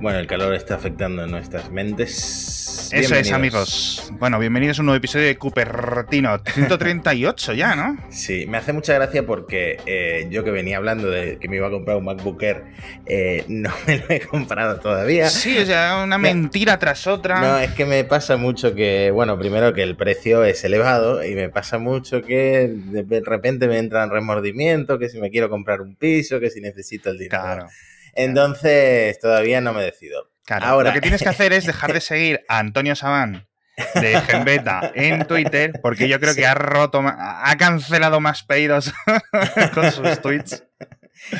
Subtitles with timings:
[0.00, 2.88] Bueno, el calor está afectando nuestras mentes.
[2.90, 4.10] Eso es, amigos.
[4.12, 7.98] Bueno, bienvenidos a un nuevo episodio de Cupertino 138 ya, ¿no?
[8.10, 11.66] Sí, me hace mucha gracia porque eh, yo que venía hablando de que me iba
[11.66, 12.64] a comprar un MacBook Air,
[13.04, 15.28] eh, no me lo he comprado todavía.
[15.28, 17.38] Sí, o sea, una mentira tras otra.
[17.38, 21.34] No, es que me pasa mucho que, bueno, primero que el precio es elevado y
[21.34, 25.82] me pasa mucho que de repente me entra en remordimiento, que si me quiero comprar
[25.82, 27.42] un piso, que si necesito el dinero.
[27.42, 27.66] Claro.
[28.14, 30.30] Entonces, todavía no me decido.
[30.48, 33.46] Ahora, lo que tienes que hacer es dejar de seguir a Antonio Sabán
[33.94, 38.92] de Genbeta en Twitter, porque yo creo que ha roto, ha cancelado más pedidos
[39.74, 40.64] con sus tweets.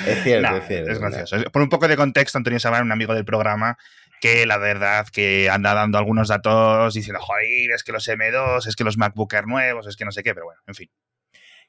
[0.07, 0.91] Es cierto, es cierto.
[0.91, 1.37] Es gracioso.
[1.51, 3.79] Por un poco de contexto, Antonio Sabán, un amigo del programa,
[4.21, 8.77] que la verdad que anda dando algunos datos diciendo, joder, es que los M2, es
[8.77, 10.91] que los MacBook Air nuevos, es que no sé qué, pero bueno, en fin.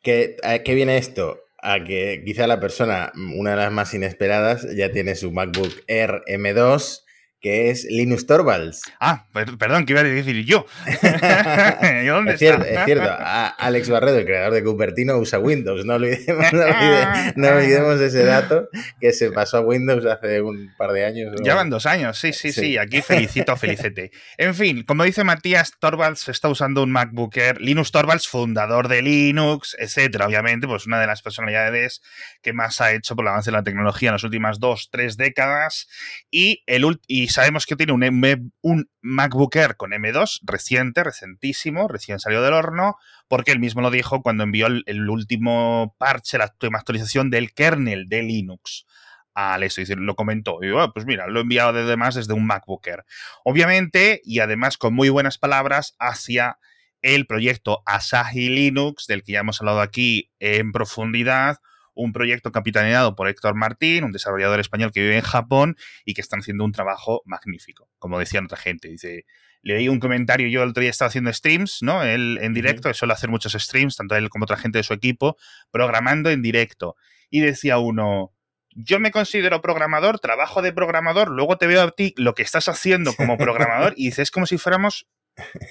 [0.04, 1.40] ¿Qué, ¿Qué viene esto?
[1.62, 6.22] A que quizá la persona, una de las más inesperadas, ya tiene su MacBook Air
[6.28, 7.04] M2
[7.42, 8.84] que es Linus Torvalds.
[9.00, 10.68] Ah, perdón, ¿qué iba a decir yo?
[12.06, 15.84] ¿Dónde es, cierto, es cierto, Alex Barredo, el creador de Cupertino, usa Windows.
[15.84, 21.06] No olvidemos, no, olvidemos, ese dato que se pasó a Windows hace un par de
[21.06, 21.36] años.
[21.44, 24.12] Ya van dos años, sí, sí, sí, Aquí felicito, felicete.
[24.38, 27.60] En fin, como dice Matías, Torvalds está usando un MacBook Air.
[27.60, 30.28] Linus Torvalds, fundador de Linux, etcétera.
[30.28, 32.04] Obviamente, pues una de las personalidades
[32.44, 35.18] que más ha hecho por el avance de la tecnología en las últimas dos, tres
[35.18, 35.88] décadas.
[36.30, 42.20] Y, el, y sabemos que tiene un, un MacBook Air con M2 reciente, recentísimo, recién
[42.20, 46.80] salió del horno, porque él mismo lo dijo cuando envió el, último parche, la última
[46.80, 48.86] actualización del kernel de Linux
[49.34, 50.60] al eso, lo comentó.
[50.62, 53.06] Y yo, ah, pues mira, lo he enviado desde desde un MacBook Air.
[53.46, 56.58] Obviamente, y además con muy buenas palabras, hacia
[57.02, 61.60] el proyecto Asahi Linux, del que ya hemos hablado aquí en profundidad,
[61.94, 66.22] un proyecto capitaneado por Héctor Martín, un desarrollador español que vive en Japón y que
[66.22, 68.88] están haciendo un trabajo magnífico, como decía otra gente.
[68.88, 69.26] Dice,
[69.62, 72.04] leí un comentario, yo el otro día estaba haciendo streams, ¿no?
[72.04, 74.94] Él en directo, él suele hacer muchos streams, tanto él como otra gente de su
[74.94, 75.38] equipo,
[75.72, 76.96] programando en directo.
[77.30, 78.34] Y decía uno,
[78.76, 82.68] yo me considero programador, trabajo de programador, luego te veo a ti lo que estás
[82.68, 85.08] haciendo como programador y dices, es como si fuéramos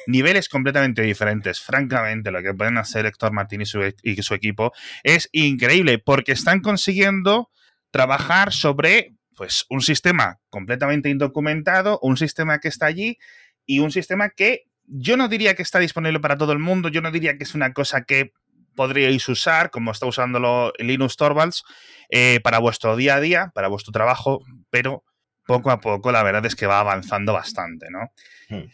[0.06, 1.60] niveles completamente diferentes.
[1.60, 4.72] Francamente, lo que pueden hacer Héctor Martín y su, e-, y su equipo
[5.03, 7.50] es increíble porque están consiguiendo
[7.91, 13.19] trabajar sobre pues, un sistema completamente indocumentado, un sistema que está allí
[13.66, 17.00] y un sistema que yo no diría que está disponible para todo el mundo, yo
[17.00, 18.32] no diría que es una cosa que
[18.75, 21.65] podríais usar, como está usándolo Linux Torvalds,
[22.10, 25.04] eh, para vuestro día a día, para vuestro trabajo, pero
[25.50, 28.12] poco a poco la verdad es que va avanzando bastante, ¿no?
[28.49, 28.71] Hmm.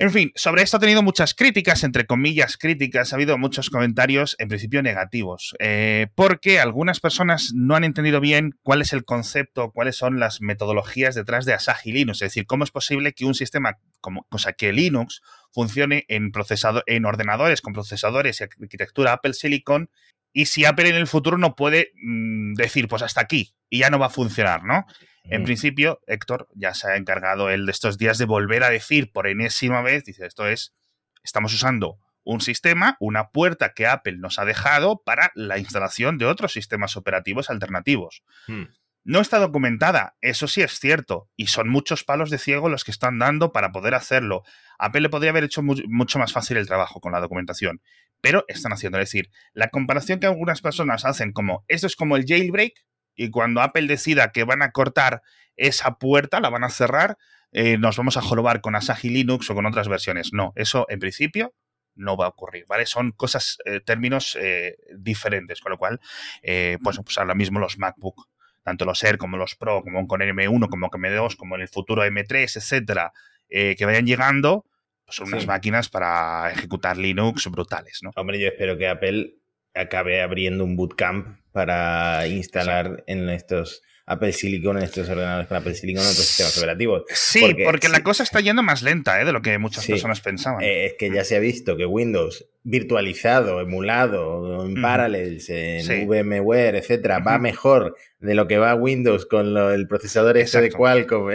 [0.00, 4.34] En fin, sobre esto ha tenido muchas críticas, entre comillas críticas, ha habido muchos comentarios
[4.40, 9.70] en principio negativos, eh, porque algunas personas no han entendido bien cuál es el concepto,
[9.70, 13.34] cuáles son las metodologías detrás de Asahi Linux, es decir, cómo es posible que un
[13.34, 15.20] sistema como, cosa que Linux
[15.52, 19.88] funcione en, procesado, en ordenadores con procesadores y arquitectura Apple Silicon
[20.38, 23.90] y si Apple en el futuro no puede mm, decir, pues hasta aquí, y ya
[23.90, 24.86] no va a funcionar, ¿no?
[25.24, 29.10] En principio, Héctor ya se ha encargado él de estos días de volver a decir
[29.10, 30.76] por enésima vez, dice, esto es,
[31.24, 36.26] estamos usando un sistema, una puerta que Apple nos ha dejado para la instalación de
[36.26, 38.22] otros sistemas operativos alternativos.
[38.46, 38.66] Hmm.
[39.02, 42.92] No está documentada, eso sí es cierto, y son muchos palos de ciego los que
[42.92, 44.44] están dando para poder hacerlo.
[44.78, 47.80] Apple le podría haber hecho mucho más fácil el trabajo con la documentación,
[48.20, 48.98] pero están haciendo.
[48.98, 52.72] Es decir, la comparación que algunas personas hacen como esto es como el jailbreak,
[53.14, 55.22] y cuando Apple decida que van a cortar
[55.56, 57.18] esa puerta, la van a cerrar,
[57.50, 60.30] eh, nos vamos a jorobar con Asahi Linux o con otras versiones.
[60.32, 61.52] No, eso en principio
[61.96, 62.86] no va a ocurrir, ¿vale?
[62.86, 66.00] Son cosas, eh, términos eh, diferentes, con lo cual,
[66.40, 68.28] pues, pues ahora mismo los MacBook,
[68.62, 71.68] tanto los Air como los Pro, como con M1, como con M2, como en el
[71.68, 73.12] futuro M3, etcétera,
[73.48, 74.64] que vayan llegando,
[75.08, 78.10] pues son unas máquinas para ejecutar Linux brutales, ¿no?
[78.14, 79.36] Hombre, yo espero que Apple
[79.74, 85.74] acabe abriendo un bootcamp para instalar en estos Apple Silicon, en estos ordenadores con Apple
[85.74, 87.04] Silicon otros sistemas operativos.
[87.08, 89.24] Sí, porque, la cosa está yendo más lenta ¿eh?
[89.24, 90.62] de lo que muchas personas pensaban.
[90.62, 96.76] Eh, es que ya se ha visto que Windows virtualizado, emulado, en Parallels, en VMware,
[96.76, 101.30] etcétera, va mejor de lo que va Windows con el procesador ese de Qualcomm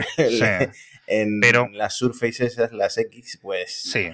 [1.07, 4.09] en Pero, las Surface esas, las X, pues sí.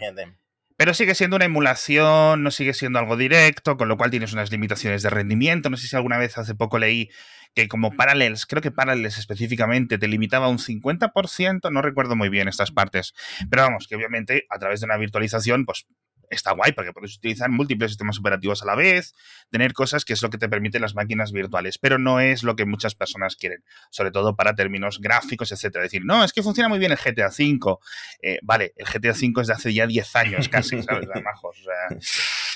[0.78, 4.50] Pero sigue siendo una emulación, no sigue siendo algo directo, con lo cual tienes unas
[4.50, 5.70] limitaciones de rendimiento.
[5.70, 7.10] No sé si alguna vez hace poco leí
[7.54, 12.48] que como Parallels, creo que Parallels específicamente te limitaba un 50%, no recuerdo muy bien
[12.48, 13.14] estas partes.
[13.50, 15.86] Pero vamos, que obviamente a través de una virtualización, pues
[16.30, 19.14] está guay porque puedes utilizar múltiples sistemas operativos a la vez,
[19.50, 22.56] tener cosas que es lo que te permiten las máquinas virtuales, pero no es lo
[22.56, 25.84] que muchas personas quieren, sobre todo para términos gráficos, etcétera.
[25.84, 27.78] Decir, no, es que funciona muy bien el GTA V.
[28.22, 31.08] Eh, vale, el GTA V es de hace ya 10 años casi, ¿sabes?
[31.24, 31.98] majos, o sea,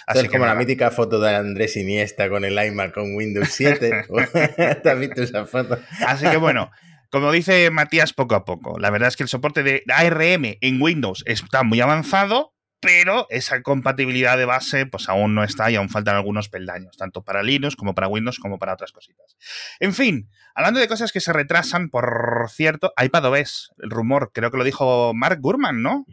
[0.08, 4.06] así es como la mítica foto de Andrés Iniesta con el iMac con Windows 7.
[4.84, 5.80] ¿Te has visto esa foto?
[6.06, 6.72] Así que bueno,
[7.14, 8.80] como dice Matías, poco a poco.
[8.80, 13.62] La verdad es que el soporte de ARM en Windows está muy avanzado, pero esa
[13.62, 17.76] compatibilidad de base pues aún no está y aún faltan algunos peldaños, tanto para Linux
[17.76, 19.38] como para Windows como para otras cositas.
[19.80, 24.58] En fin, hablando de cosas que se retrasan, por cierto, iPadOS, el rumor, creo que
[24.58, 26.06] lo dijo Mark Gurman, ¿no?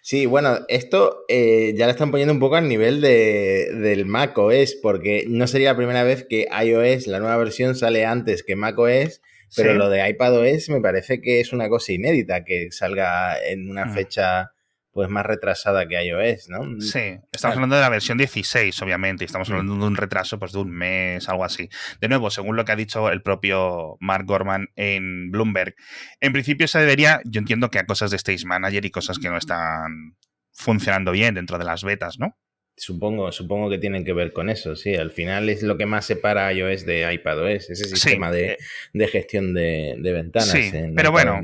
[0.00, 4.76] Sí, bueno, esto eh, ya lo están poniendo un poco al nivel de, del macOS,
[4.80, 9.20] porque no sería la primera vez que iOS, la nueva versión, sale antes que macOS.
[9.56, 13.86] Pero lo de iPadOS me parece que es una cosa inédita, que salga en una
[13.86, 13.94] mm.
[13.94, 14.52] fecha
[14.98, 16.64] pues más retrasada que iOS, ¿no?
[16.64, 19.52] Mm, sí, estamos hablando de la versión 16, obviamente, y estamos mm.
[19.52, 21.68] hablando de un retraso pues, de un mes, algo así.
[22.00, 25.76] De nuevo, según lo que ha dicho el propio Mark Gorman en Bloomberg,
[26.20, 29.28] en principio se debería, yo entiendo que a cosas de Stage Manager y cosas que
[29.28, 30.16] no están
[30.50, 32.36] funcionando bien dentro de las betas, ¿no?
[32.78, 34.94] Supongo, supongo que tienen que ver con eso, sí.
[34.94, 38.56] Al final es lo que más separa iOS de iPadOS, ese sistema de,
[38.92, 40.48] de, gestión de, ventanas.
[40.48, 41.40] Sí, pero bueno,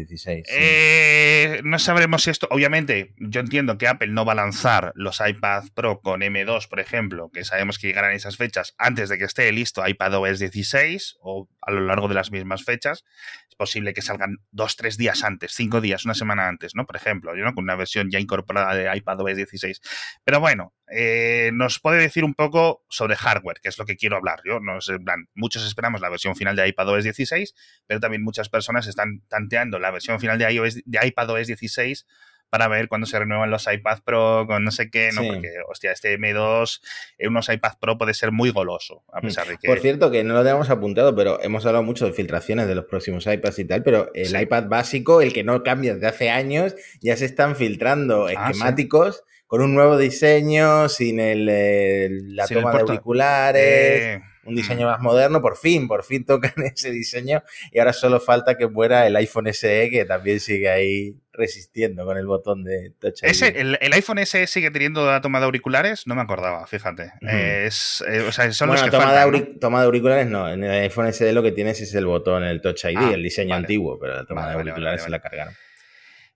[0.48, 5.20] eh, no sabremos si esto, obviamente, yo entiendo que Apple no va a lanzar los
[5.26, 9.24] iPad Pro con M2, por ejemplo, que sabemos que llegarán esas fechas antes de que
[9.24, 13.04] esté listo iPadOS 16 o a lo largo de las mismas fechas.
[13.48, 16.86] Es posible que salgan dos, tres días antes, cinco días, una semana antes, ¿no?
[16.86, 17.54] Por ejemplo, ¿no?
[17.54, 19.80] con una versión ya incorporada de iPadOS 16.
[20.24, 24.16] Pero bueno, eh, nos puede decir un poco sobre hardware, que es lo que quiero
[24.16, 24.40] hablar.
[24.44, 27.54] Yo, no sé, plan, muchos esperamos la versión final de iPadOS 16,
[27.86, 32.06] pero también muchas personas están tanteando la versión final de, iOS, de iPadOS 16
[32.54, 35.22] para ver cuándo se renuevan los iPad Pro con no sé qué, ¿no?
[35.26, 36.80] Porque, hostia, este M2
[37.18, 39.22] en unos iPad Pro puede ser muy goloso, a hmm.
[39.22, 39.66] pesar de que...
[39.66, 42.84] Por cierto, que no lo tenemos apuntado, pero hemos hablado mucho de filtraciones de los
[42.84, 46.76] próximos iPads y tal, pero el iPad básico, el que no cambia desde hace años,
[47.00, 52.80] ya se están filtrando ah, esquemáticos con un nuevo diseño, sin el, la toma de
[52.80, 57.42] auriculares, eh, un diseño más moderno, por fin, por fin tocan ese diseño
[57.72, 62.16] y ahora solo falta que muera el iPhone SE que también sigue ahí resistiendo con
[62.16, 63.28] el botón de Touch ID.
[63.28, 66.06] ¿Ese, el, iPhone SE sigue teniendo la toma de auriculares?
[66.06, 67.12] No me acordaba, fíjate.
[67.20, 70.50] es, eh, o sea, son los que toma, de toma de auriculares no.
[70.50, 73.22] En el iPhone SE lo que tienes es el botón, el Touch ID, ah, el
[73.22, 75.54] diseño antiguo, pero la toma de auriculares se la cargaron.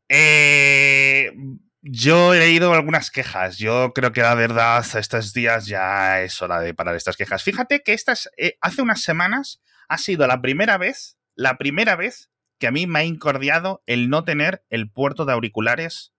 [0.09, 1.31] Eh,
[1.83, 3.59] yo he leído algunas quejas.
[3.59, 7.43] Yo creo que la verdad, estos días ya es hora de parar estas quejas.
[7.43, 12.31] Fíjate que estas, eh, hace unas semanas ha sido la primera vez, la primera vez
[12.59, 16.13] que a mí me ha incordiado el no tener el puerto de auriculares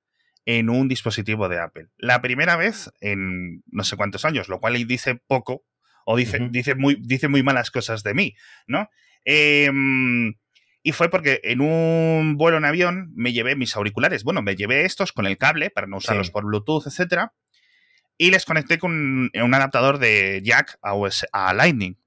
[0.45, 1.89] en un dispositivo de Apple.
[1.97, 5.65] La primera vez en no sé cuántos años, lo cual dice poco
[6.05, 8.35] o dice, dice, muy, dice muy malas cosas de mí,
[8.65, 8.89] ¿no?
[9.25, 9.69] Eh,
[10.81, 14.23] y fue porque en un vuelo en avión me llevé mis auriculares.
[14.23, 17.33] Bueno, me llevé estos con el cable para no usarlos por Bluetooth, etcétera.
[18.17, 20.93] Y les conecté con un adaptador de jack a,
[21.31, 21.97] a Lightning.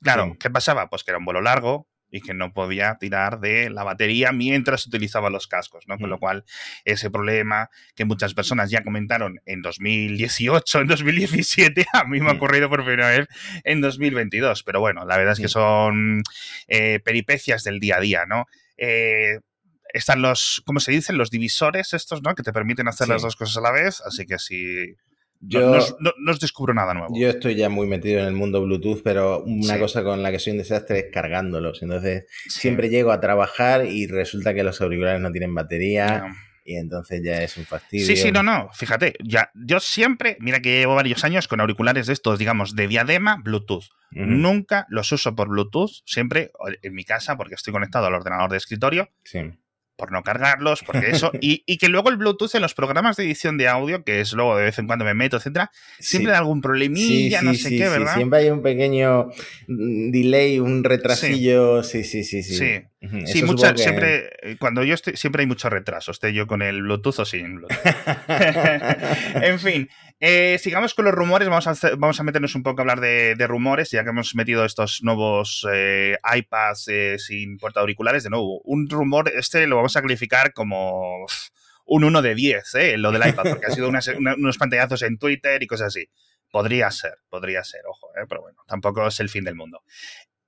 [0.00, 0.88] Claro, ¿qué pasaba?
[0.88, 4.86] Pues que era un vuelo largo, y que no podía tirar de la batería mientras
[4.86, 5.98] utilizaba los cascos, ¿no?
[5.98, 6.20] Con lo mm.
[6.20, 6.44] cual,
[6.84, 12.34] ese problema que muchas personas ya comentaron en 2018, en 2017, a mí me ha
[12.34, 12.36] mm.
[12.36, 13.28] ocurrido por primera vez
[13.64, 14.62] en 2022.
[14.62, 16.22] Pero bueno, la verdad es que son
[16.68, 18.46] eh, peripecias del día a día, ¿no?
[18.76, 19.40] Eh,
[19.92, 21.16] están los, ¿cómo se dicen?
[21.16, 22.34] Los divisores estos, ¿no?
[22.34, 24.02] Que te permiten hacer las dos cosas a la vez.
[24.04, 24.96] Así que si
[25.40, 27.14] yo, no, os descubro nada nuevo.
[27.18, 30.38] Yo estoy ya muy metido en el mundo Bluetooth, pero una cosa con la que
[30.38, 31.82] soy un desastre es cargándolos.
[31.82, 36.24] Entonces, siempre llego a trabajar y resulta que los auriculares no tienen batería.
[36.64, 38.06] Y entonces ya es un fastidio.
[38.06, 38.70] Sí, sí, no, no.
[38.72, 42.88] Fíjate, ya, yo siempre, mira que llevo varios años con auriculares de estos, digamos, de
[42.88, 43.84] diadema, Bluetooth.
[44.10, 46.50] Nunca los uso por Bluetooth, siempre
[46.82, 49.10] en mi casa, porque estoy conectado al ordenador de escritorio.
[49.24, 49.40] Sí
[49.96, 53.24] por no cargarlos, porque eso, y, y, que luego el Bluetooth en los programas de
[53.24, 56.38] edición de audio, que es luego de vez en cuando me meto, etcétera, siempre hay
[56.38, 58.14] algún problemilla, no sé qué, ¿verdad?
[58.14, 59.30] siempre hay un pequeño
[59.66, 62.56] mm, delay, un retrasillo, sí, sí, sí, sí.
[62.56, 62.82] Sí,
[63.26, 66.82] sí mucha, siempre, eh, cuando yo estoy, siempre hay mucho retraso, esté yo con el
[66.82, 67.78] Bluetooth o sin Bluetooth.
[69.42, 69.88] en fin,
[70.18, 73.46] eh, sigamos con los rumores, vamos a, vamos a meternos un poco a hablar de,
[73.46, 78.24] rumores, ya que hemos metido estos nuevos eh, iPads eh, sin puerta auriculares.
[78.24, 81.26] De nuevo, un rumor, este lo vamos a calificar como
[81.84, 82.64] un 1 de 10,
[82.96, 86.08] lo del iPad, porque ha sido unos pantallazos en Twitter y cosas así.
[86.50, 89.82] Podría ser, podría ser, ojo, pero bueno, tampoco es el fin del mundo.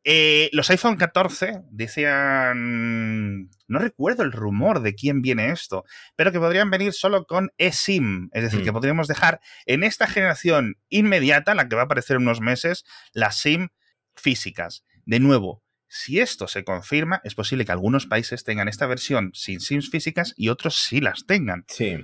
[0.05, 5.85] Eh, los iPhone 14 decían, no recuerdo el rumor de quién viene esto,
[6.17, 8.75] pero que podrían venir solo con eSIM, es decir, que mm.
[8.75, 13.37] podríamos dejar en esta generación inmediata, la que va a aparecer en unos meses, las
[13.37, 13.69] SIM
[14.14, 14.85] físicas.
[15.05, 19.61] De nuevo, si esto se confirma, es posible que algunos países tengan esta versión sin
[19.61, 21.64] SIMs físicas y otros sí las tengan.
[21.68, 21.97] Sí.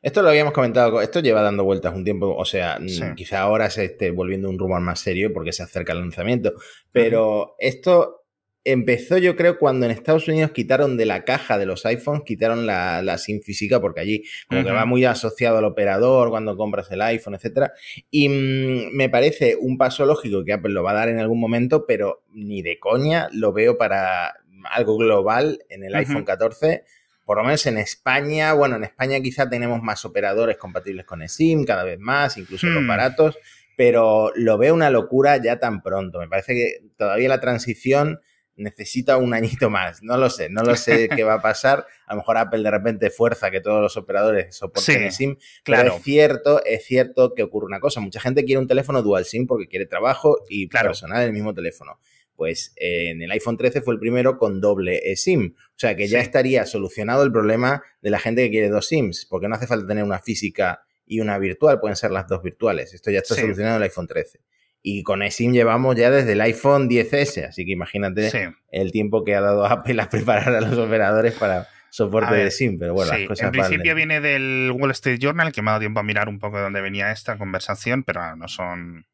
[0.00, 2.80] Esto lo habíamos comentado, esto lleva dando vueltas un tiempo, o sea,
[3.14, 6.54] quizá ahora se esté volviendo un rumor más serio porque se acerca el lanzamiento,
[6.90, 8.21] pero esto
[8.64, 12.66] empezó yo creo cuando en Estados Unidos quitaron de la caja de los iPhones, quitaron
[12.66, 16.90] la, la SIM física porque allí como que va muy asociado al operador cuando compras
[16.90, 17.72] el iPhone, etcétera.
[18.10, 21.40] Y mm, me parece un paso lógico que Apple lo va a dar en algún
[21.40, 24.34] momento, pero ni de coña lo veo para
[24.70, 26.84] algo global en el iPhone 14.
[27.24, 31.64] Por lo menos en España, bueno, en España quizá tenemos más operadores compatibles con eSIM,
[31.64, 32.88] cada vez más, incluso los hmm.
[32.88, 33.38] baratos,
[33.76, 36.18] pero lo veo una locura ya tan pronto.
[36.18, 38.20] Me parece que todavía la transición
[38.56, 40.02] necesita un añito más.
[40.02, 41.86] No lo sé, no lo sé qué va a pasar.
[42.06, 45.36] A lo mejor Apple de repente fuerza que todos los operadores soporten SIM.
[45.62, 45.82] Claro.
[45.82, 48.00] Pero es cierto, es cierto que ocurre una cosa.
[48.00, 51.54] Mucha gente quiere un teléfono dual SIM porque quiere trabajo y personal en el mismo
[51.54, 51.98] teléfono.
[52.34, 55.54] Pues eh, en el iPhone 13 fue el primero con doble SIM.
[55.56, 59.26] O sea que ya estaría solucionado el problema de la gente que quiere dos SIMs,
[59.26, 62.94] porque no hace falta tener una física y una virtual, pueden ser las dos virtuales.
[62.94, 64.40] Esto ya está solucionado en el iPhone 13.
[64.82, 68.30] Y con eSIM llevamos ya desde el iPhone 10S, así que imagínate
[68.70, 72.78] el tiempo que ha dado Apple a preparar a los operadores para soporte de SIM,
[72.78, 75.80] pero bueno, las cosas En principio viene del Wall Street Journal, que me ha dado
[75.80, 79.06] tiempo a mirar un poco de dónde venía esta conversación, pero no son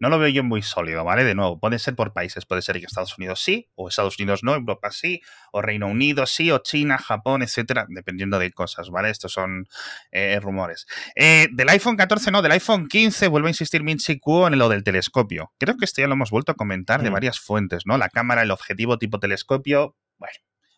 [0.00, 1.24] no lo veo yo muy sólido, ¿vale?
[1.24, 4.44] De nuevo, puede ser por países, puede ser que Estados Unidos sí, o Estados Unidos
[4.44, 5.20] no, Europa sí,
[5.52, 9.10] o Reino Unido sí, o China, Japón, etcétera, dependiendo de cosas, ¿vale?
[9.10, 9.66] Estos son
[10.12, 10.86] eh, rumores.
[11.16, 14.68] Eh, del iPhone 14 no, del iPhone 15 vuelvo a insistir Minchi Kuo en lo
[14.68, 15.52] del telescopio.
[15.58, 17.12] Creo que esto ya lo hemos vuelto a comentar de mm.
[17.12, 17.98] varias fuentes, ¿no?
[17.98, 20.34] La cámara, el objetivo tipo telescopio, bueno,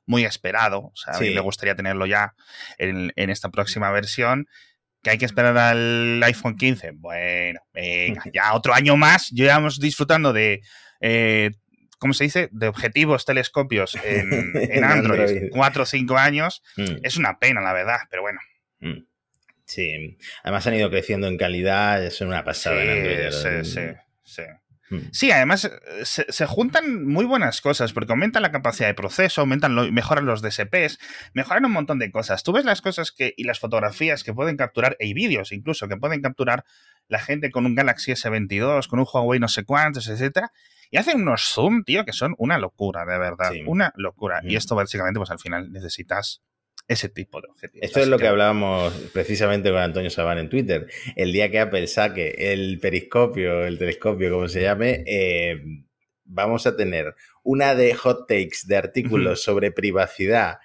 [0.06, 0.80] muy esperado.
[0.80, 2.34] O sea, a mí me gustaría tenerlo ya
[2.78, 4.46] en, en, esta próxima versión
[5.02, 6.92] que hay que esperar al iPhone 15.
[6.92, 10.62] Bueno, venga, ya otro año más, llevamos disfrutando de,
[11.00, 11.50] eh,
[11.98, 12.48] ¿cómo se dice?
[12.52, 16.62] De objetivos telescopios en, Android, cuatro o cinco años.
[16.76, 16.96] Mm.
[17.02, 18.40] Es una pena, la verdad, pero bueno.
[18.80, 19.04] Mm.
[19.64, 23.30] Sí, además han ido creciendo en calidad, es una pasada en Android.
[23.30, 23.80] Sí, sí,
[24.24, 24.42] sí.
[24.90, 24.98] Mm.
[25.12, 29.74] Sí, además eh, se, juntan muy buenas cosas porque aumentan la capacidad de proceso, aumentan
[29.94, 30.98] mejoran los DSPs,
[31.32, 32.42] mejoran un montón de cosas.
[32.42, 35.96] Tú ves las cosas que y las fotografías que pueden capturar, y vídeos incluso, que
[35.96, 36.64] pueden capturar
[37.08, 40.52] la gente con un Galaxy S22, con un Huawei no sé cuántos, etcétera,
[40.90, 44.40] y hacen unos zoom, tío, que son una locura, de verdad, una locura.
[44.44, 46.42] Y esto básicamente, pues al final necesitas
[46.90, 47.86] ese tipo de objetivos.
[47.86, 50.88] Esto es lo que, hablábamos precisamente con Antonio Sabán en Twitter.
[51.14, 55.62] El día que Apple saque el periscopio, el telescopio, como se llame, eh,
[56.24, 60.58] vamos a tener una de hot takes de artículos sobre privacidad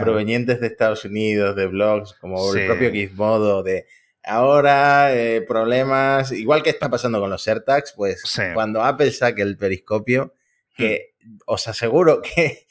[0.00, 3.86] provenientes de Estados Unidos, de blogs, como el propio Gizmodo, de
[4.22, 8.22] ahora eh, problemas, igual que está pasando con los AirTags, pues
[8.54, 10.32] cuando Apple saque el periscopio,
[10.76, 11.14] que
[11.46, 12.66] os aseguro que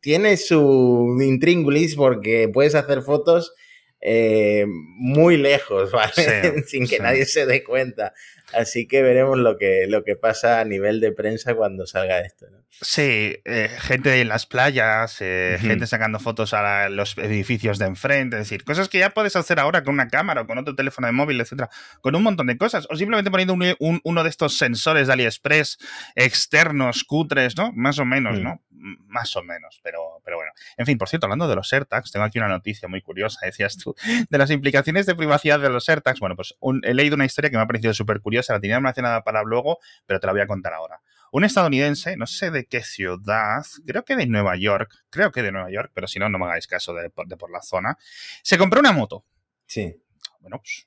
[0.00, 3.52] tiene su intríngulis porque puedes hacer fotos
[4.00, 6.62] eh, muy lejos, ¿vale?
[6.66, 8.12] Sin que nadie se dé cuenta.
[8.52, 12.46] Así que veremos lo que, lo que pasa a nivel de prensa cuando salga esto.
[12.50, 12.58] ¿no?
[12.80, 18.36] Sí, eh, gente en las playas, eh, gente sacando fotos a los edificios de enfrente,
[18.36, 21.08] es decir, cosas que ya puedes hacer ahora con una cámara o con otro teléfono
[21.08, 21.68] de móvil, etcétera,
[22.00, 25.78] con un montón de cosas, o simplemente poniendo uno de estos sensores de AliExpress
[26.14, 27.72] externos, cutres, ¿no?
[27.74, 28.62] Más o menos, ¿no?
[28.78, 30.52] Más o menos, pero, pero bueno.
[30.76, 33.76] En fin, por cierto, hablando de los AirTags, tengo aquí una noticia muy curiosa, decías
[33.76, 33.94] tú,
[34.28, 36.20] de las implicaciones de privacidad de los AirTags.
[36.20, 39.22] Bueno, pues he leído una historia que me ha parecido súper curiosa, la tenía nada
[39.24, 41.00] para luego, pero te la voy a contar ahora.
[41.30, 45.52] Un estadounidense, no sé de qué ciudad, creo que de Nueva York, creo que de
[45.52, 47.98] Nueva York, pero si no, no me hagáis caso de, por la zona,
[48.42, 49.26] se compró una moto.
[49.66, 49.94] Sí.
[50.40, 50.86] Bueno, pues,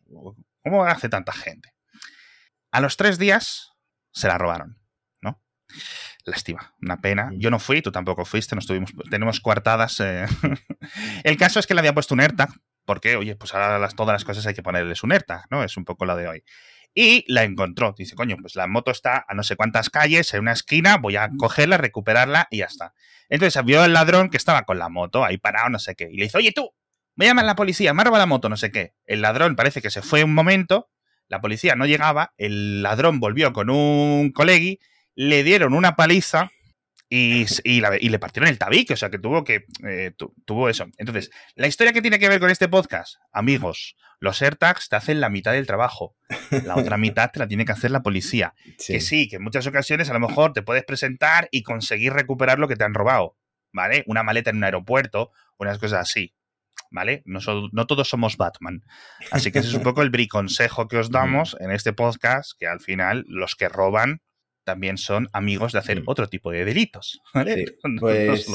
[0.63, 1.73] ¿cómo hace tanta gente?
[2.71, 3.73] A los tres días
[4.11, 4.80] se la robaron.
[6.25, 7.31] Lástima, una pena.
[7.35, 9.99] Yo no fui, tú tampoco fuiste, nos tuvimos, tenemos coartadas.
[9.99, 10.25] Eh.
[11.23, 12.49] El caso es que le había puesto un AirTag,
[12.85, 15.63] porque, oye, pues ahora las, todas las cosas hay que ponerles un AirTag, ¿no?
[15.63, 16.43] Es un poco lo de hoy
[16.93, 17.93] y la encontró.
[17.97, 21.15] Dice, coño, pues la moto está a no sé cuántas calles, en una esquina, voy
[21.15, 22.93] a cogerla, recuperarla y ya está.
[23.29, 26.17] Entonces vio el ladrón que estaba con la moto ahí parado, no sé qué, y
[26.17, 26.71] le dice, oye tú,
[27.15, 28.93] me llaman la policía, me ha robado la moto, no sé qué.
[29.05, 30.89] El ladrón parece que se fue un momento,
[31.27, 34.79] la policía no llegaba, el ladrón volvió con un colegui,
[35.15, 36.51] le dieron una paliza
[37.11, 37.45] y,
[38.09, 40.13] le partieron el tabique, o sea que tuvo que eh,
[40.45, 40.87] tuvo eso.
[40.97, 45.19] Entonces, la historia que tiene que ver con este podcast, amigos, los AirTags te hacen
[45.19, 46.15] la mitad del trabajo,
[46.63, 48.53] la otra mitad te la tiene que hacer la policía.
[48.87, 52.59] Que sí, que en muchas ocasiones a lo mejor te puedes presentar y conseguir recuperar
[52.59, 53.35] lo que te han robado,
[53.73, 54.05] ¿vale?
[54.07, 56.33] Una maleta en un aeropuerto, unas cosas así.
[56.93, 57.23] ¿Vale?
[57.25, 57.39] No,
[57.71, 58.83] no todos somos Batman.
[59.31, 62.67] Así que ese es un poco el briconsejo que os damos en este podcast, que
[62.67, 64.21] al final los que roban
[64.63, 66.03] también son amigos de hacer mm.
[66.07, 67.21] otro tipo de delitos.
[67.99, 68.47] Pues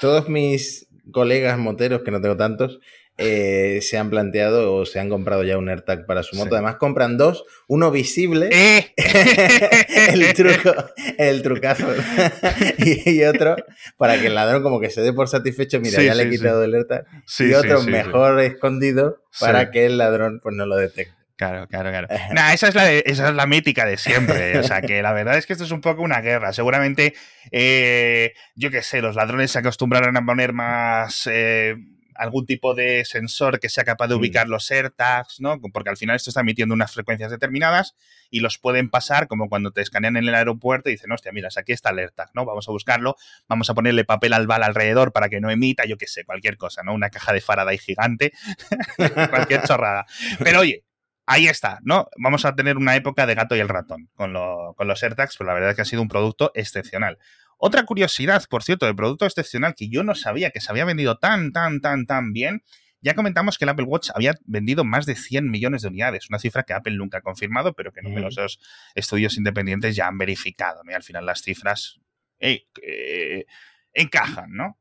[0.00, 2.80] todos mis colegas moteros, que no tengo tantos,
[3.20, 6.54] eh, se han planteado o se han comprado ya un AirTag para su moto.
[6.54, 8.94] Además, compran dos, uno visible, ¡Eh!
[10.12, 10.72] el truco,
[11.18, 11.88] el trucazo,
[12.78, 13.56] y, otro
[13.96, 16.62] para que el ladrón como que se dé por satisfecho, mira, ya le he quitado
[16.62, 17.06] el AirTag,
[17.40, 21.17] y otro mejor escondido para que el ladrón pues no lo detecte.
[21.38, 22.08] Claro, claro, claro.
[22.34, 24.58] Nah, esa es, la esa es la mítica de siempre.
[24.58, 26.52] O sea, que la verdad es que esto es un poco una guerra.
[26.52, 27.14] Seguramente,
[27.52, 31.76] eh, yo qué sé, los ladrones se acostumbrarán a poner más eh,
[32.16, 34.18] algún tipo de sensor que sea capaz de mm.
[34.18, 35.60] ubicar los AirTags, ¿no?
[35.72, 37.94] Porque al final esto está emitiendo unas frecuencias determinadas
[38.30, 41.50] y los pueden pasar como cuando te escanean en el aeropuerto y dicen, hostia, mira,
[41.56, 42.46] aquí está el AirTag, ¿no?
[42.46, 43.14] Vamos a buscarlo,
[43.48, 46.56] vamos a ponerle papel al bal alrededor para que no emita, yo qué sé, cualquier
[46.56, 46.94] cosa, ¿no?
[46.94, 48.32] Una caja de Faraday gigante,
[49.30, 50.04] cualquier chorrada.
[50.42, 50.87] Pero oye,
[51.28, 52.08] ahí está, ¿no?
[52.16, 55.54] Vamos a tener una época de gato y el ratón con, los AirTags, pero la
[55.54, 57.18] verdad es que ha sido un producto excepcional.
[57.58, 61.18] Otra curiosidad, por cierto, de producto excepcional que yo no sabía que se había vendido
[61.18, 62.62] tan, tan, tan, tan bien.
[63.02, 66.38] Ya comentamos que el Apple Watch había vendido más de 100 millones de unidades, una
[66.38, 68.58] cifra que Apple nunca ha confirmado, pero que numerosos
[68.94, 70.80] estudios independientes ya han verificado.
[70.88, 72.00] Y al final las cifras
[72.40, 72.64] eh,
[73.92, 74.78] encajan, ¿no?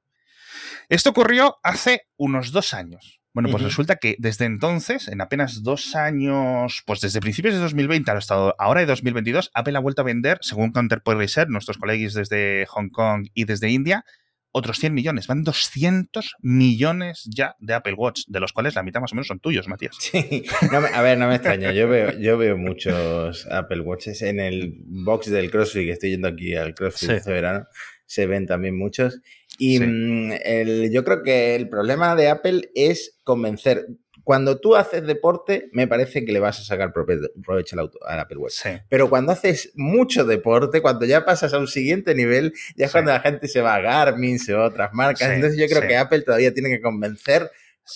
[0.87, 3.19] Esto ocurrió hace unos dos años.
[3.37, 8.09] Bueno, pues resulta que desde entonces, en apenas dos años, pues desde principios de 2020
[8.09, 12.65] hasta ahora de 2022, Apple ha vuelto a vender, según Counterpoint Research, nuestros colegas desde
[12.65, 14.03] Hong Kong y desde India,
[14.51, 15.27] otros 100 millones.
[15.27, 19.27] Van 200 millones ya de Apple Watch, de los cuales la mitad más o menos
[19.27, 19.95] son tuyos, Matías.
[19.99, 21.71] Sí, a ver, no me extraña.
[21.73, 26.27] Yo veo, yo veo muchos Apple Watches en el box del CrossFit, que estoy yendo
[26.27, 27.67] aquí al CrossFit este verano
[28.07, 29.21] se ven también muchos.
[29.57, 33.87] Y mm, yo creo que el problema de Apple es convencer.
[34.23, 38.65] Cuando tú haces deporte, me parece que le vas a sacar provecho al, Apple Watch.
[38.89, 43.11] Pero cuando haces mucho deporte, cuando ya pasas a un siguiente nivel, ya es cuando
[43.11, 45.29] la gente se va a Garmin, se va a otras marcas.
[45.29, 47.49] Entonces yo creo que Apple todavía tiene que convencer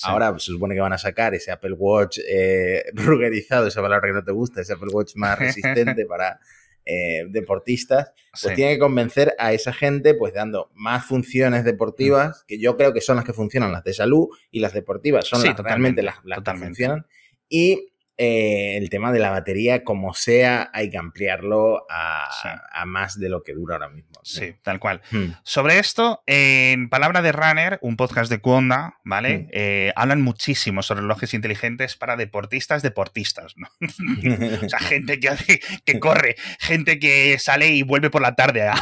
[0.04, 4.14] Ahora se supone que van a sacar ese Apple Watch eh, rugerizado, esa palabra que
[4.14, 6.40] no te gusta, ese Apple Watch más resistente para,
[6.86, 12.60] eh, deportistas, pues tiene que convencer a esa gente, pues dando más funciones deportivas, que
[12.60, 15.58] yo creo que son las que funcionan, las de salud, y las deportivas son las,
[15.58, 17.06] realmente las, las que funcionan.
[17.50, 17.91] Y
[18.24, 23.42] eh, el tema de la batería, como sea, hay que ampliarlo a, más de lo
[23.42, 24.12] que dura ahora mismo.
[24.22, 25.02] Sí, tal cual.
[25.10, 25.32] Hmm.
[25.42, 29.40] Sobre esto, en Palabra de Runner, un podcast de Cuonda, ¿vale?
[29.40, 29.48] Hmm.
[29.54, 33.70] Eh, hablan muchísimo sobre relojes inteligentes para deportistas, deportistas, ¿no?
[34.62, 38.68] o sea, gente que, hace, que corre, gente que sale y vuelve por la tarde
[38.68, 38.76] a,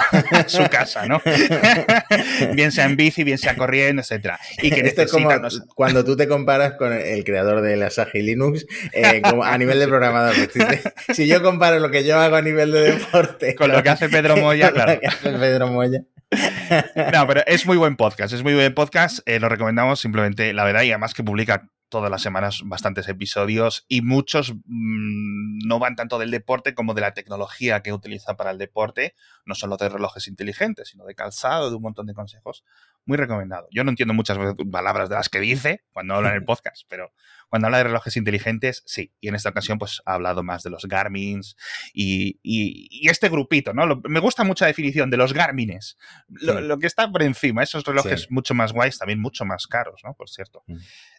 [0.47, 1.21] su casa, ¿no?
[2.55, 4.37] bien sea en bici, bien sea corriendo, etcétera.
[4.61, 5.29] Y que Esto es como
[5.75, 9.87] cuando tú te comparas con el creador de la Sagi Linux, eh, a nivel de
[9.87, 10.35] programador.
[11.13, 14.09] Si, yo comparo lo que yo hago a nivel de deporte con lo que hace
[14.09, 14.99] Pedro Moya, claro.
[15.21, 16.03] Pedro Moya.
[17.11, 20.63] No, pero es muy buen podcast, es muy buen podcast, eh, lo recomendamos simplemente, la
[20.63, 25.95] verdad, y además que publica todas las semanas bastantes episodios y muchos mm, no van
[25.95, 29.15] tanto del deporte como de la tecnología que utiliza para el deporte,
[29.45, 32.63] no solo de relojes inteligentes, sino de calzado, de un montón de consejos.
[33.09, 33.67] Muy recomendado.
[33.71, 34.37] Yo no entiendo muchas
[34.71, 37.11] palabras de las que dice cuando habla en el podcast, pero
[37.49, 39.15] cuando habla de relojes inteligentes, sí.
[39.19, 41.57] Y en esta ocasión, pues ha hablado más de los Garmins
[41.91, 42.37] y,
[43.09, 43.99] este grupito, ¿no?
[44.07, 45.97] me gusta mucho la definición de los Garmines.
[46.27, 50.13] Lo, que está por encima, esos relojes mucho más guays, también mucho más caros, ¿no?
[50.13, 50.61] Por cierto.
[50.67, 50.77] Mm.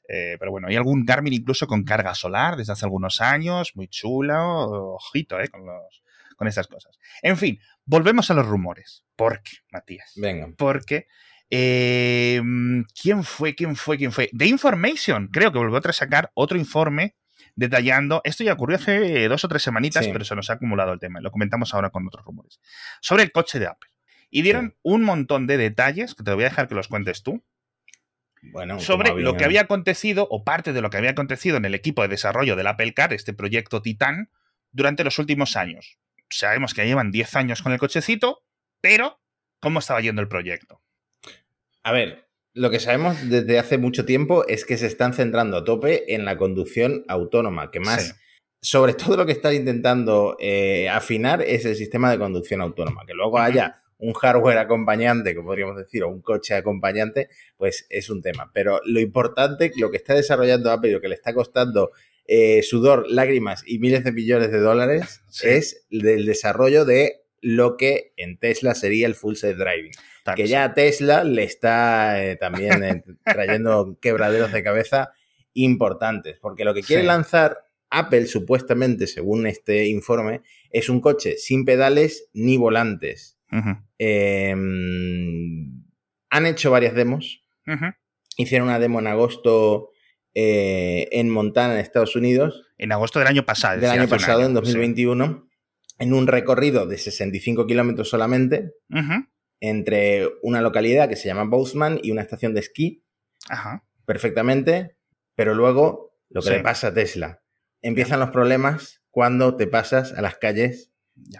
[0.08, 3.88] Eh, pero bueno, hay algún Garmin incluso con carga solar desde hace algunos años, muy
[3.88, 5.48] chulo, ojito, ¿eh?
[5.48, 6.04] Con, los,
[6.36, 7.00] con estas cosas.
[7.20, 9.04] En fin, volvemos a los rumores.
[9.16, 10.12] ¿Por qué, Matías?
[10.14, 10.48] Venga.
[10.56, 11.08] Porque
[11.50, 13.54] Em, ¿Quién fue?
[13.56, 13.98] ¿Quién fue?
[13.98, 14.30] ¿Quién fue?
[14.36, 17.16] The Information, creo que volvió a sacar otro informe
[17.56, 18.20] detallando.
[18.24, 21.20] Esto ya ocurrió hace dos o tres semanitas, pero se nos ha acumulado el tema.
[21.20, 22.60] Lo comentamos ahora con otros rumores.
[23.00, 23.90] Sobre el coche de Apple.
[24.30, 27.44] Y dieron un montón de detalles que te voy a dejar que los cuentes tú.
[28.42, 31.74] Bueno, sobre lo que había acontecido o parte de lo que había acontecido en el
[31.74, 34.30] equipo de desarrollo del Apple Car, este proyecto Titan,
[34.70, 35.98] durante los últimos años.
[36.30, 38.44] Sabemos que llevan 10 años con el cochecito,
[38.80, 39.20] pero
[39.58, 40.80] ¿cómo estaba yendo el proyecto?
[41.82, 45.64] A ver, lo que sabemos desde hace mucho tiempo es que se están centrando a
[45.64, 48.20] tope en la conducción autónoma, que más,
[48.60, 53.14] sobre todo lo que están intentando eh, afinar es el sistema de conducción autónoma, que
[53.14, 58.22] luego haya un hardware acompañante, como podríamos decir, o un coche acompañante, pues es un
[58.22, 58.50] tema.
[58.52, 61.90] Pero lo importante, lo que está desarrollando Apple y lo que le está costando
[62.26, 68.12] eh, sudor, lágrimas y miles de millones de dólares es el desarrollo de lo que
[68.16, 69.92] en Tesla sería el full self driving.
[70.36, 75.12] que ya a Tesla le está eh, también eh, trayendo quebraderos de cabeza
[75.54, 81.64] importantes, porque lo que quiere lanzar Apple, supuestamente, según este informe, es un coche sin
[81.64, 83.36] pedales ni volantes.
[83.98, 85.82] Em,
[86.30, 87.44] han hecho varias demos.
[88.36, 89.90] Hicieron una demo en agosto
[90.34, 92.62] eh, en Montana, en Estados Unidos.
[92.78, 93.80] En agosto del año pasado.
[93.80, 95.49] Del año pasado, en 2021.
[96.00, 98.72] En un recorrido de 65 kilómetros solamente.
[99.60, 103.04] Entre una localidad que se llama Bozeman y una estación de esquí.
[104.04, 104.96] Perfectamente.
[105.36, 107.42] Pero luego, lo que le pasa a Tesla.
[107.82, 110.92] Empiezan los problemas cuando te pasas a las calles,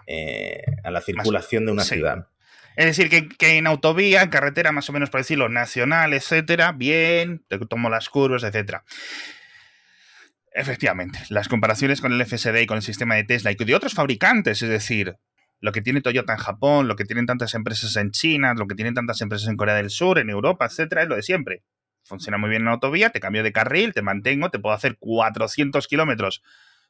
[0.06, 2.28] eh, a la circulación de una ciudad.
[2.76, 7.44] Es decir, que, en autovía, en carretera, más o menos por decirlo, nacional, etcétera, bien,
[7.48, 8.84] te tomo las curvas, etcétera.
[10.52, 13.94] Efectivamente, las comparaciones con el FSD y con el sistema de Tesla y de otros
[13.94, 15.16] fabricantes, es decir,
[15.60, 18.74] lo que tiene Toyota en Japón, lo que tienen tantas empresas en China, lo que
[18.74, 21.62] tienen tantas empresas en Corea del Sur, en Europa, etcétera, es lo de siempre.
[22.02, 25.86] Funciona muy bien en autovía, te cambio de carril, te mantengo, te puedo hacer 400
[25.86, 26.42] kilómetros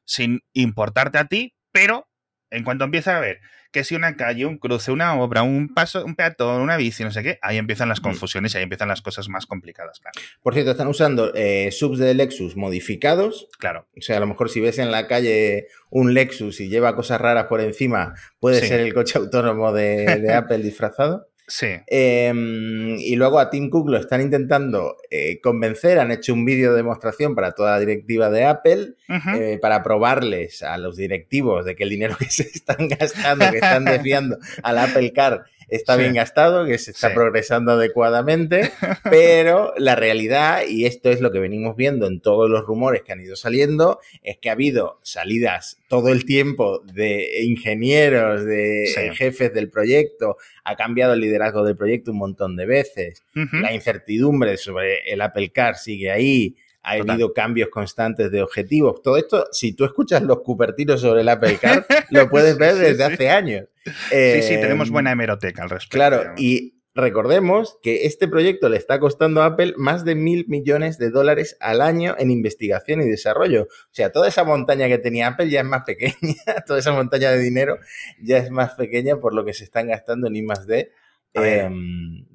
[0.05, 2.09] sin importarte a ti, pero
[2.51, 3.41] en cuanto empieza a ver
[3.73, 7.11] que si una calle, un cruce, una obra, un paso, un peatón, una bici, no
[7.11, 10.19] sé qué, ahí empiezan las confusiones y ahí empiezan las cosas más complicadas, claro.
[10.43, 13.49] Por cierto, están usando eh, subs de Lexus modificados.
[13.59, 13.87] Claro.
[13.97, 17.21] O sea, a lo mejor si ves en la calle un Lexus y lleva cosas
[17.21, 21.31] raras por encima, puede ser el coche autónomo de Apple disfrazado.
[21.51, 21.67] Sí.
[21.89, 26.71] Em, y luego a Tim Cook lo están intentando eh, convencer, han hecho un vídeo
[26.71, 28.95] de demostración para toda la directiva de Apple,
[29.35, 33.57] eh, para probarles a los directivos de que el dinero que se están gastando, que
[33.57, 38.71] están desviando al Apple Car, está bien gastado, que se está progresando adecuadamente,
[39.11, 43.13] pero la realidad, y esto es lo que venimos viendo en todos los rumores que
[43.13, 49.53] han ido saliendo, es que ha habido salidas todo el tiempo de ingenieros, de jefes
[49.55, 55.11] del proyecto, ha cambiado el liderazgo del proyecto un montón de veces, la incertidumbre sobre
[55.11, 59.03] el Apple Car sigue ahí, ha habido cambios constantes de objetivos.
[59.03, 63.05] Todo esto, si tú escuchas los cupertinos sobre el Apple Car, lo puedes ver desde
[63.05, 63.67] hace años.
[63.85, 65.97] Sí, sí, tenemos em, buena hemeroteca al respecto.
[65.97, 70.99] Claro, y recordemos que este proyecto le está costando a Apple más de mil millones
[70.99, 73.65] de dólares al año en investigación y desarrollo.
[73.65, 76.15] O sea, toda esa montaña que tenía Apple ya es más pequeña,
[76.67, 77.79] toda esa montaña de dinero
[78.23, 80.93] ya es más pequeña por lo que se están gastando en I más D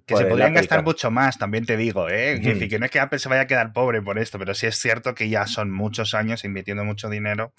[0.05, 2.39] que se podrían gastar mucho más, también te digo, ¿eh?
[2.41, 4.77] que, no es que Apple se vaya a quedar pobre por esto, pero sí es
[4.77, 7.53] cierto que ya son muchos años invirtiendo mucho dinero.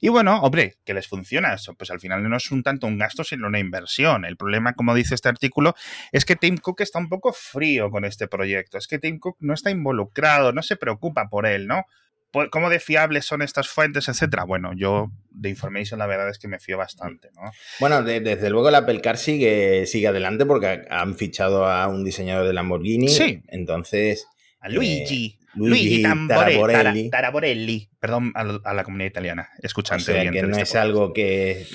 [0.00, 2.98] Y bueno, hombre, que les funciona eso, pues al final no es un tanto un
[2.98, 4.24] gasto, sino una inversión.
[4.24, 5.74] El problema, como dice este artículo,
[6.10, 8.78] es que Tim Cook está un poco frío con este proyecto.
[8.78, 11.84] Es que Tim Cook no está involucrado, no se preocupa por él, ¿no?
[12.32, 14.44] Pues, ¿Cómo de fiables son estas fuentes, etcétera?
[14.44, 17.50] Bueno, yo de Information la verdad es que me fío bastante, ¿no?
[17.78, 22.46] Bueno, desde luego el Apple Car sigue, sigue adelante porque han fichado a un diseñador
[22.46, 23.08] de Lamborghini.
[23.08, 23.42] Sí.
[23.48, 24.26] Entonces...
[24.60, 25.38] A Luigi.
[25.54, 27.88] Luigi, Luigi Taraborelli.
[27.98, 30.10] Perdón a, la comunidad italiana, escuchante.
[30.10, 31.66] O sea, que no este es algo que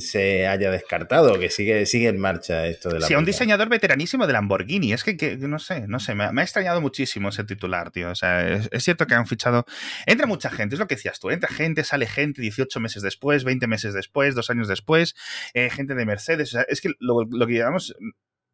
[0.00, 3.06] se haya descartado, que sigue, sigue en marcha esto de la.
[3.06, 4.92] Sí, un diseñador veteranísimo de Lamborghini.
[4.92, 8.10] Es que, no sé, no sé, me, ha extrañado muchísimo ese titular, tío.
[8.10, 9.64] O sea, es, cierto que han fichado.
[10.06, 11.30] Entra mucha gente, es lo que decías tú.
[11.30, 15.14] Entra gente, sale gente 18 meses después, 20 meses después, dos años después,
[15.54, 16.48] eh, gente de Mercedes.
[16.48, 17.94] O sea, es que lo, lo que llamamos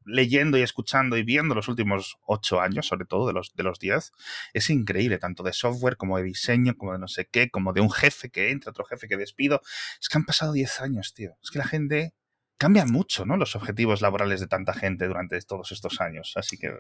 [0.07, 3.79] leyendo y escuchando y viendo los últimos ocho años, sobre todo de los, de los
[3.79, 4.13] diez,
[4.55, 7.81] es increíble, tanto de software como de diseño, como de no sé qué, como de
[7.81, 9.61] un jefe que entra, otro jefe que despido.
[10.01, 11.37] Es que han pasado diez años, tío.
[11.43, 12.15] Es que la gente
[12.57, 13.37] cambia mucho, ¿no?
[13.37, 16.33] Los objetivos laborales de tanta gente durante todos estos años.
[16.37, 16.73] Así que.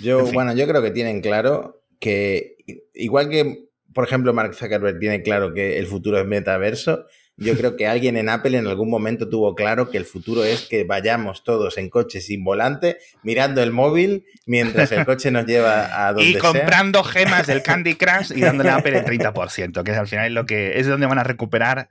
[0.00, 2.56] Yo, bueno, yo creo que tienen claro que,
[2.94, 7.06] igual que, por ejemplo, Mark Zuckerberg tiene claro que el futuro es metaverso,
[7.42, 10.66] yo creo que alguien en Apple en algún momento tuvo claro que el futuro es
[10.68, 16.06] que vayamos todos en coche sin volante, mirando el móvil mientras el coche nos lleva
[16.06, 19.90] a donde Y comprando gemas del Candy Crush y dándole a Apple el 30%, que
[19.90, 21.88] es al final lo que es donde van a recuperar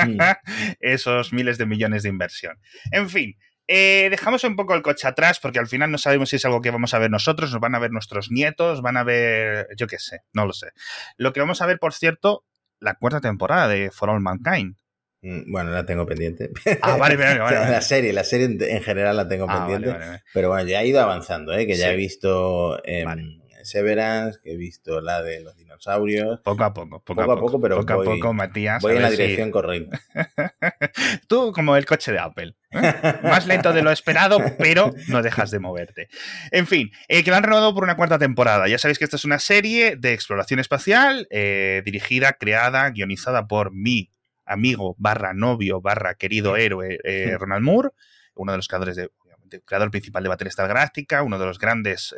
[0.80, 2.58] esos miles de millones de inversión.
[2.90, 6.36] En fin, eh, dejamos un poco el coche atrás porque al final no sabemos si
[6.36, 9.04] es algo que vamos a ver nosotros, nos van a ver nuestros nietos, van a
[9.04, 10.72] ver, yo qué sé, no lo sé.
[11.16, 12.44] Lo que vamos a ver, por cierto,
[12.78, 14.76] la cuarta temporada de For All Mankind.
[15.24, 16.50] Mm, bueno, la tengo pendiente.
[16.82, 19.98] Ah, vale, vale, vale, La serie, la serie en general la tengo ah, pendiente.
[20.34, 21.66] Pero bueno, ya ha ido avanzando, ¿eh?
[21.66, 26.40] que ya he visto em, Severance, que he visto la de los dinosaurios.
[26.40, 28.82] Poco a poco, poco, a poco, pero poco a poco, Matías.
[28.82, 29.98] Voy en la dirección correcta.
[31.26, 32.54] Tú como el coche de Apple.
[32.72, 32.94] ¿eh?
[33.22, 36.08] Más lento de lo esperado, pero no dejas de moverte.
[36.50, 38.68] En fin, eh, que lo han renovado por una cuarta temporada.
[38.68, 43.72] Ya sabéis que esta es una serie de exploración espacial eh, dirigida, creada, guionizada por
[43.72, 44.13] mi
[44.44, 46.98] amigo barra novio barra querido héroe
[47.38, 47.90] Ronald Moore,
[48.34, 49.10] uno de los creadores de,
[49.64, 52.14] creador principal de Battlestar Galactica, uno de los grandes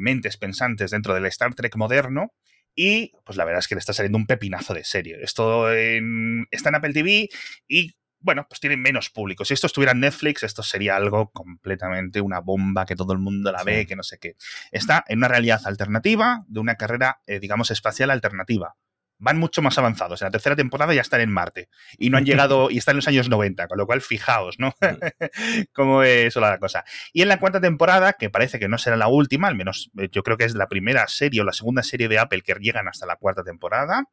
[0.00, 2.32] mentes pensantes dentro del Star Trek moderno.
[2.74, 5.18] Y pues la verdad es que le está saliendo un pepinazo de serie.
[5.22, 7.28] Esto está en Apple TV
[7.68, 9.44] y bueno, pues tienen menos público.
[9.44, 13.52] Si esto estuviera en Netflix, esto sería algo completamente una bomba que todo el mundo
[13.52, 14.34] la ve, que no sé qué.
[14.72, 18.74] Está en una realidad alternativa de una carrera, eh, digamos, espacial alternativa.
[19.18, 20.20] Van mucho más avanzados.
[20.20, 21.68] En la tercera temporada ya están en Marte.
[21.98, 24.74] Y no han llegado, y están en los años 90, con lo cual fijaos, ¿no?
[25.72, 26.84] Cómo es la cosa.
[27.12, 30.08] Y en la cuarta temporada, que parece que no será la última, al menos eh,
[30.12, 32.88] yo creo que es la primera serie o la segunda serie de Apple que llegan
[32.88, 34.04] hasta la cuarta temporada,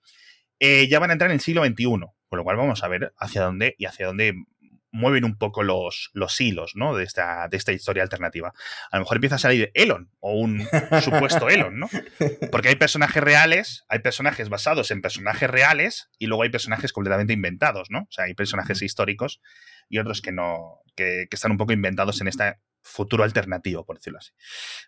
[0.60, 3.14] eh, ya van a entrar en el siglo XXI, con lo cual vamos a ver
[3.18, 4.34] hacia dónde y hacia dónde
[4.94, 6.96] mueven un poco los, los hilos ¿no?
[6.96, 8.54] de, esta, de esta historia alternativa.
[8.92, 10.66] A lo mejor empieza a salir Elon o un
[11.02, 11.90] supuesto Elon, ¿no?
[12.52, 17.34] Porque hay personajes reales, hay personajes basados en personajes reales y luego hay personajes completamente
[17.34, 18.02] inventados, ¿no?
[18.02, 19.42] O sea, hay personajes históricos
[19.90, 23.98] y otros que no, que, que están un poco inventados en esta futuro alternativo, por
[23.98, 24.32] decirlo así.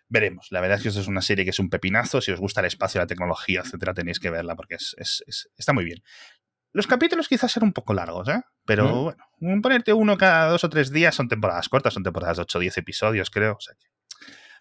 [0.08, 0.48] Veremos.
[0.50, 2.20] La verdad es que esto es una serie que es un pepinazo.
[2.20, 5.24] Si os gusta el espacio, la tecnología, etcétera, tenéis que verla porque es,
[5.56, 6.02] está muy bien.
[6.76, 8.42] Los capítulos quizás serán un poco largos, ¿eh?
[8.66, 12.42] Pero bueno, ponerte uno cada dos o tres días son temporadas cortas, son temporadas de
[12.42, 13.54] 8 o 10 episodios, creo.
[13.54, 13.86] O sea que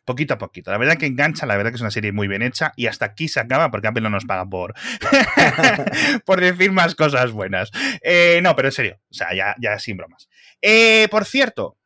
[0.05, 0.71] poquito a poquito.
[0.71, 3.03] La verdad que engancha, la verdad que es una serie muy bien hecha y hasta
[3.03, 4.75] aquí se acaba porque Apple no nos paga por,
[6.25, 7.69] por decir más cosas buenas.
[8.01, 10.29] Eh, no, pero en serio, o sea, ya, ya sin bromas.
[10.61, 11.77] Eh, por cierto,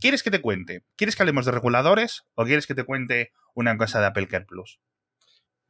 [0.00, 0.82] ¿Quieres que te cuente?
[0.96, 4.44] ¿Quieres que hablemos de reguladores o quieres que te cuente una cosa de Apple Care
[4.44, 4.78] Plus?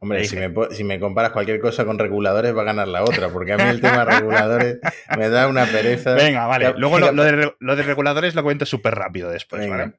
[0.04, 3.56] Hombre, si me, comparas cualquier cosa con reguladores va a ganar la otra, porque a
[3.56, 4.78] mí el tema de reguladores
[5.16, 6.12] me da una pereza.
[6.12, 6.74] Venga, vale.
[6.76, 9.94] Luego lo, de, reguladores lo cuento súper rápido después, ¿vale?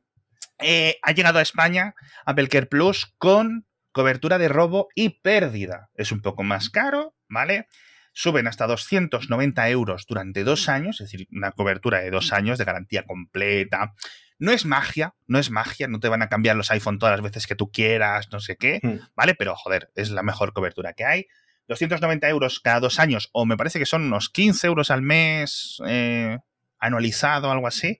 [0.60, 5.90] Eh, ha llegado a España Apple Care Plus con cobertura de robo y pérdida.
[5.96, 7.68] Es un poco más caro, ¿vale?
[8.14, 12.64] suben hasta 290 euros durante dos años, es decir, una cobertura de dos años de
[12.64, 13.94] garantía completa.
[14.38, 17.24] No es magia, no es magia, no te van a cambiar los iPhone todas las
[17.24, 19.12] veces que tú quieras, no sé qué, hmm.
[19.16, 19.36] ¿vale?
[19.36, 21.28] Pero joder, es la mejor cobertura que hay.
[21.68, 25.82] 290 euros cada dos años, o me parece que son unos 15 euros al mes,
[25.88, 26.38] eh,
[26.80, 28.00] anualizado, algo así,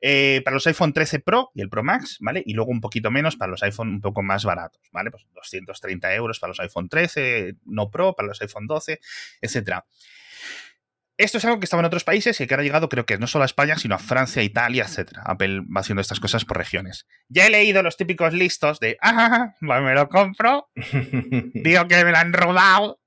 [0.00, 2.42] eh, para los iPhone 13 Pro y el Pro Max, ¿vale?
[2.44, 5.10] Y luego un poquito menos para los iPhone un poco más baratos, ¿vale?
[5.10, 9.00] Pues 230 euros para los iPhone 13, no Pro, para los iPhone 12,
[9.40, 9.86] etcétera.
[11.18, 13.16] Esto es algo que estaba en otros países y que ahora ha llegado, creo que
[13.16, 15.22] no solo a España, sino a Francia, Italia, etcétera.
[15.24, 17.06] Apple va haciendo estas cosas por regiones.
[17.28, 22.18] Ya he leído los típicos listos de, ah, me lo compro, digo que me lo
[22.18, 23.00] han robado.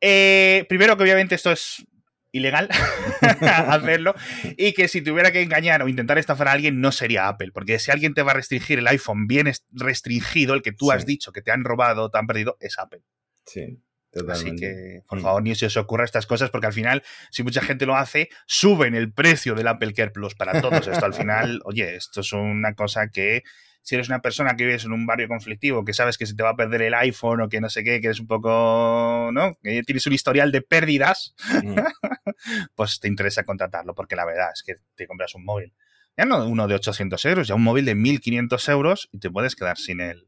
[0.00, 1.84] Eh, primero que obviamente esto es
[2.32, 2.68] ilegal
[3.40, 4.14] hacerlo
[4.56, 7.78] y que si tuviera que engañar o intentar estafar a alguien no sería Apple, porque
[7.78, 11.32] si alguien te va a restringir el iPhone bien restringido, el que tú has dicho
[11.32, 13.02] que te han robado, te han perdido, es Apple.
[13.46, 13.78] Sí.
[14.16, 14.66] Totalmente.
[14.66, 15.22] Así que, por mm.
[15.22, 18.30] favor, ni se os ocurra estas cosas, porque al final, si mucha gente lo hace,
[18.46, 20.86] suben el precio del Apple Care Plus para todos.
[20.86, 23.42] Esto al final, oye, esto es una cosa que
[23.82, 26.42] si eres una persona que vives en un barrio conflictivo, que sabes que se te
[26.42, 29.58] va a perder el iPhone o que no sé qué, que eres un poco, ¿no?
[29.62, 31.76] Que tienes un historial de pérdidas, mm.
[32.74, 35.74] pues te interesa contratarlo, porque la verdad es que te compras un móvil.
[36.16, 39.54] Ya no uno de 800 euros, ya un móvil de 1500 euros y te puedes
[39.54, 40.26] quedar sin él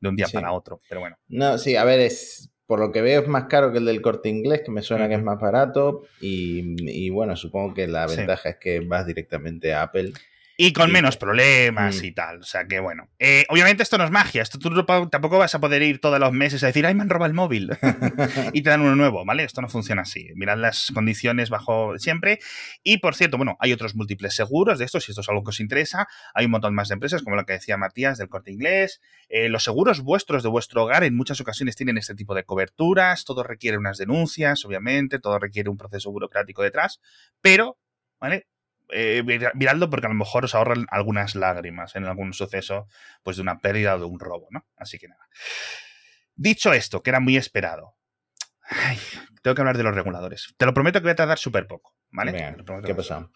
[0.00, 0.80] de un día para otro.
[0.88, 1.16] Pero bueno.
[1.28, 4.02] No, sí, a ver, es por lo que veo es más caro que el del
[4.02, 6.02] corte inglés, que me suena que es más barato.
[6.20, 10.12] Y, y bueno, supongo que la ventaja es que vas directamente a Apple.
[10.56, 12.04] Y con menos problemas mm.
[12.04, 12.40] y tal.
[12.40, 13.08] O sea que bueno.
[13.18, 14.42] Eh, obviamente esto no es magia.
[14.42, 14.70] Esto tú
[15.10, 17.34] tampoco vas a poder ir todos los meses a decir, ay, me han robado el
[17.34, 17.70] móvil.
[18.52, 19.42] y te dan uno nuevo, ¿vale?
[19.44, 20.28] Esto no funciona así.
[20.36, 22.38] Mirad las condiciones bajo siempre.
[22.84, 25.50] Y por cierto, bueno, hay otros múltiples seguros de esto, si esto es algo que
[25.50, 26.06] os interesa.
[26.34, 29.00] Hay un montón más de empresas, como lo que decía Matías del corte inglés.
[29.28, 33.24] Eh, los seguros vuestros de vuestro hogar en muchas ocasiones tienen este tipo de coberturas.
[33.24, 35.18] Todo requiere unas denuncias, obviamente.
[35.18, 37.00] Todo requiere un proceso burocrático detrás.
[37.40, 37.76] Pero,
[38.20, 38.46] ¿vale?
[38.90, 39.22] Eh,
[39.54, 42.86] miradlo porque a lo mejor os ahorran algunas lágrimas en algún suceso
[43.22, 44.66] pues de una pérdida o de un robo, ¿no?
[44.76, 45.28] Así que nada.
[46.34, 47.96] Dicho esto, que era muy esperado,
[49.42, 50.54] tengo que hablar de los reguladores.
[50.56, 52.54] Te lo prometo que voy a tardar súper poco, ¿vale?
[52.84, 53.28] ¿Qué pasa?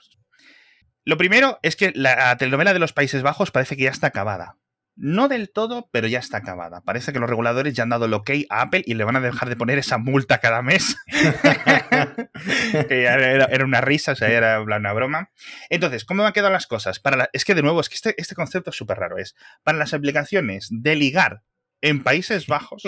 [1.05, 4.59] Lo primero es que la telenovela de los Países Bajos parece que ya está acabada.
[5.01, 6.81] No del todo, pero ya está acabada.
[6.81, 9.21] Parece que los reguladores ya han dado el ok a Apple y le van a
[9.21, 10.97] dejar de poner esa multa cada mes.
[12.91, 15.31] era, una risa, o sea, era una broma.
[15.71, 16.99] Entonces, ¿cómo me han quedado las cosas?
[16.99, 19.19] Para Es que, de nuevo, es que este, este concepto es súper raro.
[19.19, 21.43] Es para las aplicaciones de ligar
[21.81, 22.83] en Países Bajos,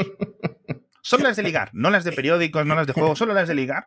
[1.03, 3.55] solo las de ligar, no las de periódicos, no las de juegos, solo las de
[3.55, 3.87] ligar,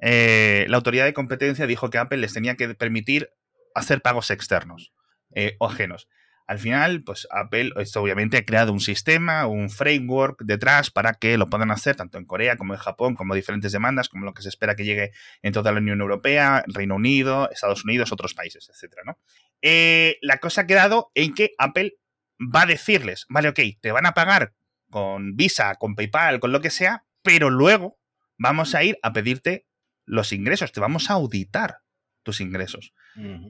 [0.00, 3.30] eh, la autoridad de competencia dijo que Apple les tenía que permitir
[3.74, 4.92] hacer pagos externos
[5.34, 6.08] eh, o ajenos.
[6.46, 11.36] Al final, pues Apple, esto obviamente ha creado un sistema, un framework detrás para que
[11.36, 14.42] lo puedan hacer tanto en Corea como en Japón, como diferentes demandas, como lo que
[14.42, 15.10] se espera que llegue
[15.42, 19.18] en toda la Unión Europea, Reino Unido, Estados Unidos, otros países, etcétera, ¿no?
[19.60, 21.94] Eh, la cosa ha quedado en que Apple
[22.38, 24.54] va a decirles, vale, ok, te van a pagar
[24.88, 27.98] con Visa, con PayPal, con lo que sea, pero luego
[28.38, 29.66] vamos a ir a pedirte
[30.04, 31.78] los ingresos, te vamos a auditar
[32.22, 32.92] tus ingresos.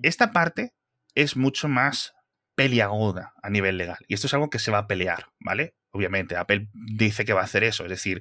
[0.03, 0.75] Esta parte
[1.15, 2.16] es mucho más
[2.57, 3.99] peliaguda a nivel legal.
[4.09, 5.77] Y esto es algo que se va a pelear, ¿vale?
[5.93, 7.85] Obviamente, Apple dice que va a hacer eso.
[7.85, 8.21] Es decir,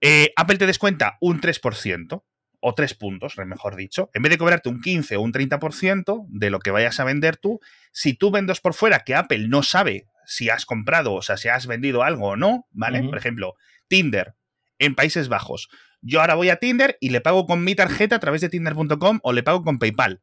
[0.00, 2.22] eh, Apple te descuenta un 3%,
[2.60, 4.10] o 3 puntos, mejor dicho.
[4.14, 7.36] En vez de cobrarte un 15 o un 30% de lo que vayas a vender
[7.36, 7.60] tú,
[7.92, 11.48] si tú vendes por fuera que Apple no sabe si has comprado, o sea, si
[11.48, 13.02] has vendido algo o no, ¿vale?
[13.04, 13.54] Por ejemplo,
[13.86, 14.34] Tinder
[14.78, 15.68] en Países Bajos.
[16.02, 19.20] Yo ahora voy a Tinder y le pago con mi tarjeta a través de tinder.com
[19.22, 20.22] o le pago con PayPal.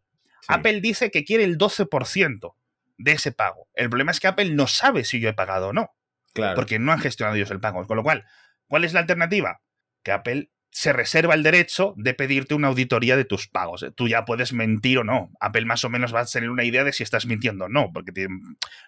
[0.49, 2.53] Apple dice que quiere el 12%
[2.97, 3.67] de ese pago.
[3.73, 5.91] El problema es que Apple no sabe si yo he pagado o no.
[6.33, 6.55] Claro.
[6.55, 7.85] Porque no han gestionado ellos el pago.
[7.85, 8.25] Con lo cual,
[8.67, 9.61] ¿cuál es la alternativa?
[10.03, 13.85] Que Apple se reserva el derecho de pedirte una auditoría de tus pagos.
[13.95, 15.31] Tú ya puedes mentir o no.
[15.39, 17.91] Apple más o menos va a tener una idea de si estás mintiendo o no,
[17.93, 18.11] porque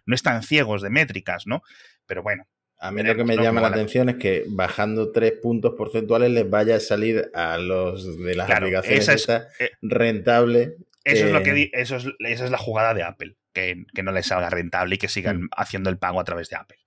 [0.05, 1.61] no están ciegos de métricas, ¿no?
[2.07, 2.47] Pero bueno.
[2.79, 6.49] A mí lo que me llama la atención es que bajando tres puntos porcentuales les
[6.49, 10.75] vaya a salir a los de las aplicaciones eh, rentable.
[11.03, 14.27] Eso es lo que eso es, esa es la jugada de Apple que, no les
[14.27, 15.49] salga rentable y que sigan mm.
[15.57, 16.77] haciendo el pago a través de Apple.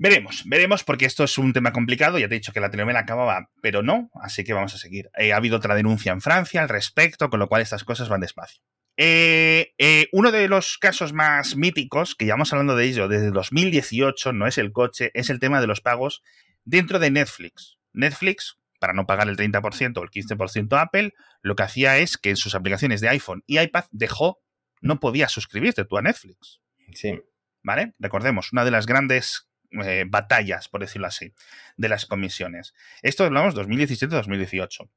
[0.00, 2.20] Veremos, veremos, porque esto es un tema complicado.
[2.20, 5.10] Ya te he dicho que la telenovela acababa, pero no, así que vamos a seguir.
[5.18, 8.20] Eh, ha habido otra denuncia en Francia al respecto, con lo cual estas cosas van
[8.20, 8.62] despacio.
[8.96, 14.32] Eh, eh, uno de los casos más míticos, que llevamos hablando de ello desde 2018,
[14.32, 16.22] no es el coche, es el tema de los pagos
[16.64, 17.78] dentro de Netflix.
[17.92, 22.30] Netflix, para no pagar el 30% o el 15% Apple, lo que hacía es que
[22.30, 24.40] en sus aplicaciones de iPhone y iPad dejó
[24.80, 26.60] no podías suscribirte tú a Netflix.
[26.92, 27.20] Sí.
[27.62, 27.94] ¿Vale?
[27.98, 31.34] Recordemos, una de las grandes eh, batallas, por decirlo así,
[31.76, 32.74] de las comisiones.
[33.02, 34.88] Esto hablamos 2017-2018.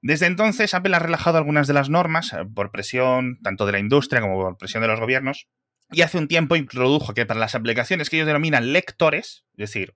[0.00, 3.78] Desde entonces, Apple ha relajado algunas de las normas eh, por presión tanto de la
[3.78, 5.46] industria como por presión de los gobiernos.
[5.92, 9.94] Y hace un tiempo introdujo que para las aplicaciones que ellos denominan lectores, es decir,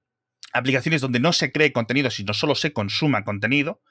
[0.53, 3.83] aplicaciones donde no se cree contenido, sino solo se consuma contenido,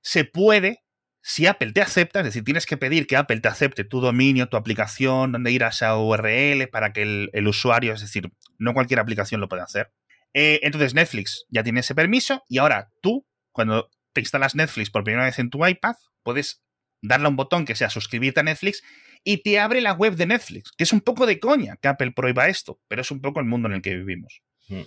[0.00, 0.85] se puede
[1.28, 4.48] si Apple te acepta, es decir, tienes que pedir que Apple te acepte tu dominio,
[4.48, 9.00] tu aplicación, donde ir a esa URL para que el, usuario, es decir, no cualquier
[9.00, 9.92] aplicación lo puede hacer.
[10.34, 15.02] Eh, entonces Netflix ya tiene ese permiso y ahora tú, cuando te instalas Netflix por
[15.02, 16.62] primera vez en tu iPad, puedes
[17.02, 18.84] darle a un botón que sea suscribirte a Netflix
[19.24, 22.12] y te abre la web de Netflix, que es un poco de coña que Apple
[22.12, 24.42] prohíba esto, pero es un poco el mundo en el que vivimos.
[24.68, 24.82] Mm.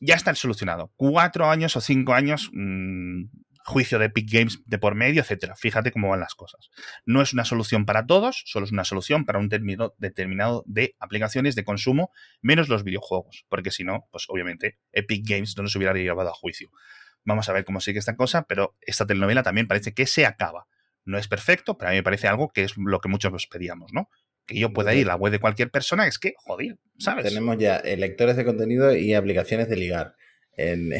[0.00, 0.94] Ya está solucionado.
[0.96, 3.24] Cuatro años o cinco años mm,
[3.64, 5.56] juicio de Epic Games de por medio, etcétera.
[5.56, 6.68] Fíjate cómo van las cosas.
[7.06, 10.94] No es una solución para todos, solo es una solución para un término determinado de
[11.00, 12.10] aplicaciones de consumo,
[12.42, 16.34] menos los videojuegos, porque si no, pues obviamente Epic Games no nos hubiera llevado a
[16.34, 16.68] juicio.
[17.24, 20.66] Vamos a ver cómo sigue esta cosa, pero esta telenovela también parece que se acaba.
[21.06, 23.46] No es perfecto, pero a mí me parece algo que es lo que muchos nos
[23.46, 24.10] pedíamos, ¿no?
[24.46, 27.24] Que yo pueda ir a la web de cualquier persona, es que, joder, ¿sabes?
[27.24, 30.16] Tenemos ya lectores de contenido y aplicaciones de ligar
[30.56, 30.92] en,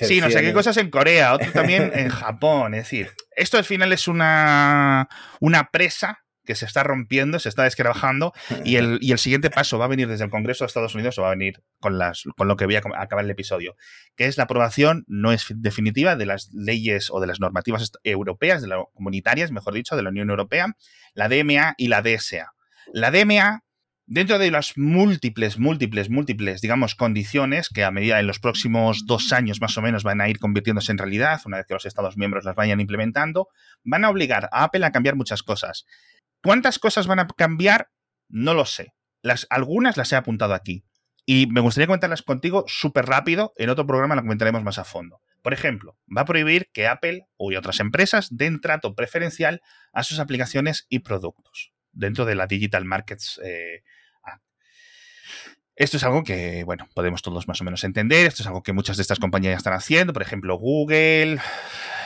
[0.00, 2.74] Sí, no sé qué cosas en Corea, otro también en Japón.
[2.74, 5.08] Es decir, esto al final es una,
[5.40, 8.32] una presa que se está rompiendo, se está desquebrajando
[8.64, 11.18] y el, y el siguiente paso va a venir desde el Congreso de Estados Unidos
[11.18, 13.76] o va a venir con, las, con lo que voy a acabar el episodio,
[14.14, 18.62] que es la aprobación no es definitiva de las leyes o de las normativas europeas,
[18.62, 20.74] de las comunitarias, mejor dicho, de la Unión Europea,
[21.14, 22.52] la DMA y la DSA.
[22.92, 23.62] La DMA
[24.06, 29.32] Dentro de las múltiples, múltiples, múltiples, digamos, condiciones que a medida en los próximos dos
[29.32, 32.18] años más o menos van a ir convirtiéndose en realidad, una vez que los Estados
[32.18, 33.48] miembros las vayan implementando,
[33.82, 35.86] van a obligar a Apple a cambiar muchas cosas.
[36.42, 37.88] ¿Cuántas cosas van a cambiar?
[38.28, 38.92] No lo sé.
[39.48, 40.84] Algunas las he apuntado aquí.
[41.24, 43.54] Y me gustaría comentarlas contigo súper rápido.
[43.56, 45.22] En otro programa lo comentaremos más a fondo.
[45.40, 49.62] Por ejemplo, va a prohibir que Apple y otras empresas den trato preferencial
[49.94, 53.82] a sus aplicaciones y productos dentro de la Digital Markets eh,
[55.76, 58.26] esto es algo que, bueno, podemos todos más o menos entender.
[58.26, 60.12] Esto es algo que muchas de estas compañías están haciendo.
[60.12, 61.38] Por ejemplo, Google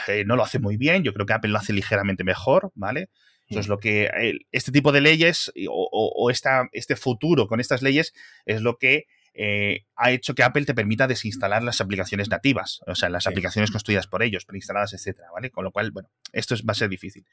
[0.07, 1.03] eh, no lo hace muy bien.
[1.03, 3.09] Yo creo que Apple lo hace ligeramente mejor, ¿vale?
[3.47, 3.69] Eso es mm.
[3.69, 8.13] lo que eh, este tipo de leyes o, este futuro con estas leyes
[8.45, 12.95] es lo que eh, ha hecho que Apple te permita desinstalar las aplicaciones nativas, o
[12.95, 15.51] sea, las aplicaciones construidas por ellos, preinstaladas, etcétera, ¿vale?
[15.51, 17.25] Con lo cual, bueno, esto va a ser difícil.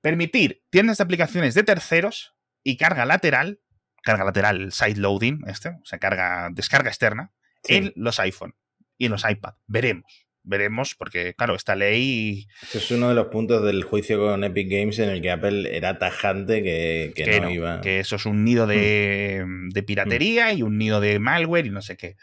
[0.00, 2.34] Permitir tiendas de aplicaciones de terceros
[2.64, 3.60] y carga lateral
[4.08, 7.32] carga lateral, side loading, este, o sea, carga, descarga externa,
[7.64, 8.54] en los iPhone
[8.96, 9.54] y en los iPad.
[9.66, 12.46] Veremos veremos, porque claro, esta ley...
[12.62, 15.76] Este es uno de los puntos del juicio con Epic Games en el que Apple
[15.76, 17.80] era tajante que, que, no, iba...
[17.80, 19.68] Que eso es un nido de, mm.
[19.70, 22.16] de piratería y un nido de malware y no sé qué.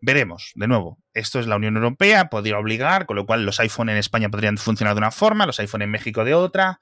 [0.00, 3.88] Veremos, de nuevo, esto es la Unión Europea, podría obligar, con lo cual los iPhone
[3.88, 6.80] en España podrían funcionar de una forma, los iPhone en México de otra,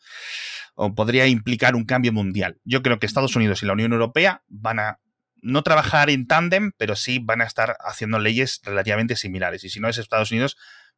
[0.81, 2.61] o podría implicar un cambio mundial.
[2.62, 5.01] Yo creo que Estados Unidos y la Unión Europea van a
[5.43, 9.64] no trabajar en tándem, pero sí van a estar haciendo leyes relativamente similares.
[9.64, 10.57] Y si no es Estados Unidos,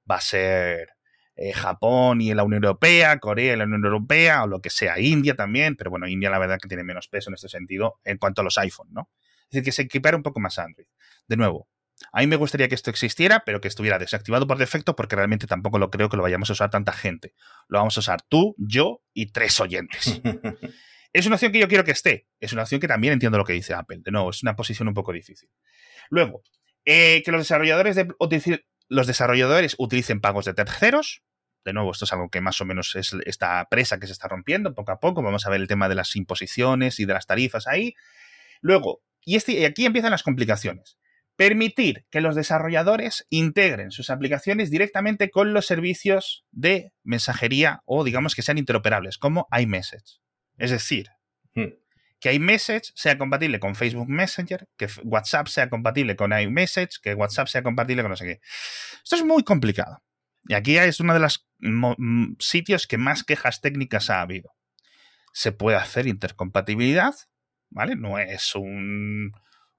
[0.08, 0.90] va a ser
[1.34, 5.00] eh, Japón y la Unión Europea, Corea y la Unión Europea, o lo que sea,
[5.00, 8.18] India también, pero bueno, India la verdad que tiene menos peso en este sentido en
[8.18, 9.08] cuanto a los iPhone, ¿no?
[9.44, 10.88] Es decir, que se equipara un poco más Android.
[11.26, 11.68] De nuevo,
[12.12, 15.46] a mí me gustaría que esto existiera, pero que estuviera desactivado por defecto, porque realmente
[15.46, 17.34] tampoco lo creo que lo vayamos a usar tanta gente.
[17.68, 20.20] Lo vamos a usar tú, yo y tres oyentes.
[21.12, 22.28] es una opción que yo quiero que esté.
[22.40, 24.00] Es una opción que también entiendo lo que dice Apple.
[24.02, 25.50] De nuevo, es una posición un poco difícil.
[26.08, 26.42] Luego,
[26.84, 28.08] eh, que los desarrolladores de,
[28.88, 31.22] los desarrolladores utilicen pagos de terceros.
[31.64, 34.28] De nuevo, esto es algo que más o menos es esta presa que se está
[34.28, 35.22] rompiendo poco a poco.
[35.22, 37.94] Vamos a ver el tema de las imposiciones y de las tarifas ahí.
[38.62, 40.98] Luego, y, este, y aquí empiezan las complicaciones.
[41.40, 48.34] Permitir que los desarrolladores integren sus aplicaciones directamente con los servicios de mensajería o digamos
[48.34, 50.20] que sean interoperables, como iMessage.
[50.58, 51.08] Es decir,
[51.54, 51.80] hmm
[52.20, 57.48] que iMessage sea compatible con Facebook Messenger, que WhatsApp sea compatible con iMessage, que WhatsApp
[57.48, 58.40] sea compatible con no sé qué.
[59.02, 60.02] Esto es muy complicado.
[60.46, 61.48] Y aquí es uno de los
[62.38, 64.52] sitios que más quejas técnicas ha habido.
[65.32, 67.14] Se puede hacer intercompatibilidad,
[67.70, 67.96] ¿vale?
[67.96, 69.32] No es un,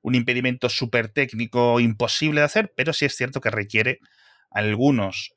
[0.04, 4.00] impedimento súper técnico imposible de hacer, pero sí es cierto que requiere
[4.50, 5.36] algunos,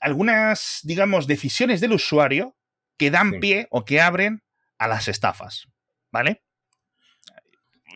[0.00, 2.56] algunas, digamos, decisiones del usuario
[2.96, 4.42] que dan pie o que abren
[4.78, 5.68] a las estafas,
[6.10, 6.42] ¿vale?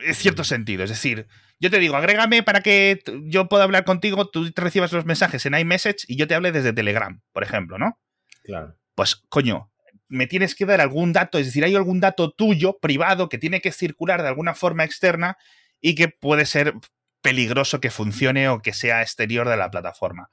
[0.05, 1.27] En cierto sentido, es decir,
[1.59, 5.45] yo te digo, agrégame para que yo pueda hablar contigo, tú te recibas los mensajes
[5.45, 7.99] en iMessage y yo te hable desde Telegram, por ejemplo, ¿no?
[8.43, 8.77] Claro.
[8.95, 9.71] Pues, coño,
[10.07, 13.61] me tienes que dar algún dato, es decir, hay algún dato tuyo, privado, que tiene
[13.61, 15.37] que circular de alguna forma externa
[15.81, 16.75] y que puede ser
[17.23, 20.29] peligroso que funcione o que sea exterior de la plataforma.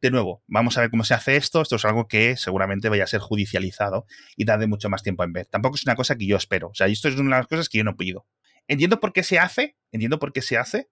[0.00, 1.60] De nuevo, vamos a ver cómo se hace esto.
[1.60, 4.06] Esto es algo que seguramente vaya a ser judicializado
[4.36, 5.46] y tarde mucho más tiempo en ver.
[5.46, 6.68] Tampoco es una cosa que yo espero.
[6.68, 8.26] O sea, esto es una de las cosas que yo no pido.
[8.68, 10.88] Entiendo por qué se hace, entiendo por qué se hace,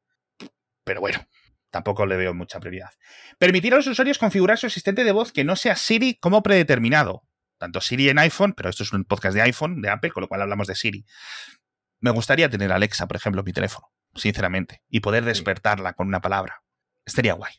[0.84, 1.26] pero bueno,
[1.70, 2.90] tampoco le veo mucha prioridad.
[3.38, 7.22] Permitir a los usuarios configurar su asistente de voz que no sea Siri como predeterminado.
[7.58, 10.28] Tanto Siri en iPhone, pero esto es un podcast de iPhone, de Apple, con lo
[10.28, 11.04] cual hablamos de Siri.
[12.00, 16.20] Me gustaría tener Alexa, por ejemplo, en mi teléfono sinceramente, y poder despertarla con una
[16.20, 16.62] palabra.
[17.04, 17.52] Estaría guay.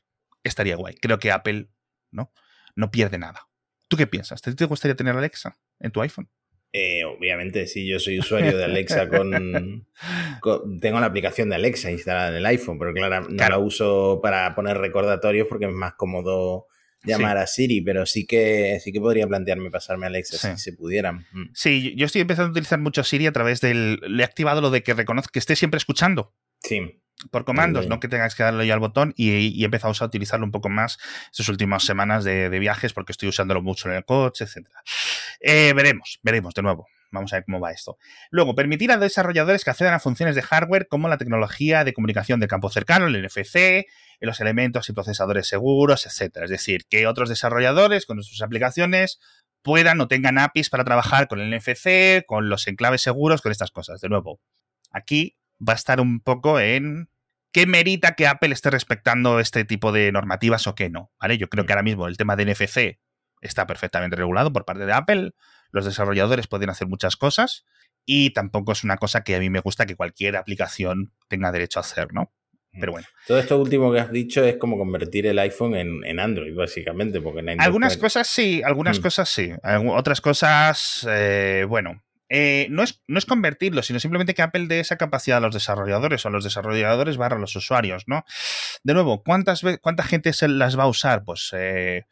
[0.44, 0.96] Estaría guay.
[0.96, 1.70] Creo que Apple
[2.12, 2.34] no,
[2.76, 3.48] no pierde nada.
[3.88, 4.42] ¿Tú qué piensas?
[4.42, 6.30] ¿Te, gustaría tener Alexa en tu iPhone?
[6.74, 9.88] Eh, obviamente, sí, yo soy usuario de Alexa con,
[10.82, 14.54] Tengo la aplicación de Alexa instalada en el iPhone, pero claro, no la uso para
[14.54, 16.68] poner recordatorios porque es más cómodo
[17.04, 20.74] llamar a Siri, pero sí que sí que podría plantearme pasarme a Alexa si se
[20.74, 21.26] pudieran.
[21.32, 21.46] Mm.
[21.54, 24.00] Sí, yo estoy empezando a utilizar mucho Siri a través del.
[24.08, 26.34] Le he activado lo de que reconozca que esté siempre escuchando.
[26.62, 27.02] Sí.
[27.32, 30.46] Por comandos, no que tengas que darle ya al botón y, he empezado a utilizarlo
[30.46, 31.00] un poco más
[31.32, 34.68] estas últimas semanas de, viajes porque estoy usándolo mucho en el coche, etc.
[35.40, 36.88] Eh, veremos, veremos de nuevo.
[37.12, 37.98] Vamos a ver cómo va esto.
[38.32, 42.40] Luego, permitir a desarrolladores que accedan a funciones de hardware como la tecnología de comunicación
[42.40, 43.86] de campo cercano, el NFC,
[44.20, 46.38] los elementos y procesadores seguros, etc.
[46.44, 49.20] Es decir, que otros desarrolladores con sus aplicaciones
[49.62, 53.72] puedan o tengan APIs para trabajar con el NFC, con los enclaves seguros, con estas
[53.72, 54.02] cosas.
[54.02, 54.40] De nuevo,
[54.92, 57.10] aquí va a estar un poco en
[57.52, 61.12] qué merita que Apple esté respetando este tipo de normativas o qué no.
[61.20, 61.38] ¿vale?
[61.38, 63.00] Yo creo que ahora mismo el tema de NFC
[63.42, 65.32] está perfectamente regulado por parte de Apple.
[65.72, 67.66] Los desarrolladores pueden hacer muchas cosas
[68.06, 71.80] y tampoco es una cosa que a mí me gusta que cualquier aplicación tenga derecho
[71.80, 72.32] a hacer, ¿no?
[72.80, 73.08] Pero bueno.
[73.26, 77.20] Todo esto último que has dicho es como convertir el iPhone en, Android, básicamente.
[77.22, 79.02] Porque algunas cosas sí, algunas mm.
[79.02, 79.52] cosas sí.
[79.90, 84.80] Otras cosas, eh, bueno, eh, no, es, no es convertirlo, sino simplemente que Apple dé
[84.80, 88.26] esa capacidad a los desarrolladores o a los desarrolladores barra los usuarios, ¿no?
[88.84, 91.24] De nuevo, ¿cuántas, ¿cuánta gente se las va a usar?
[91.24, 92.06] Pues eh,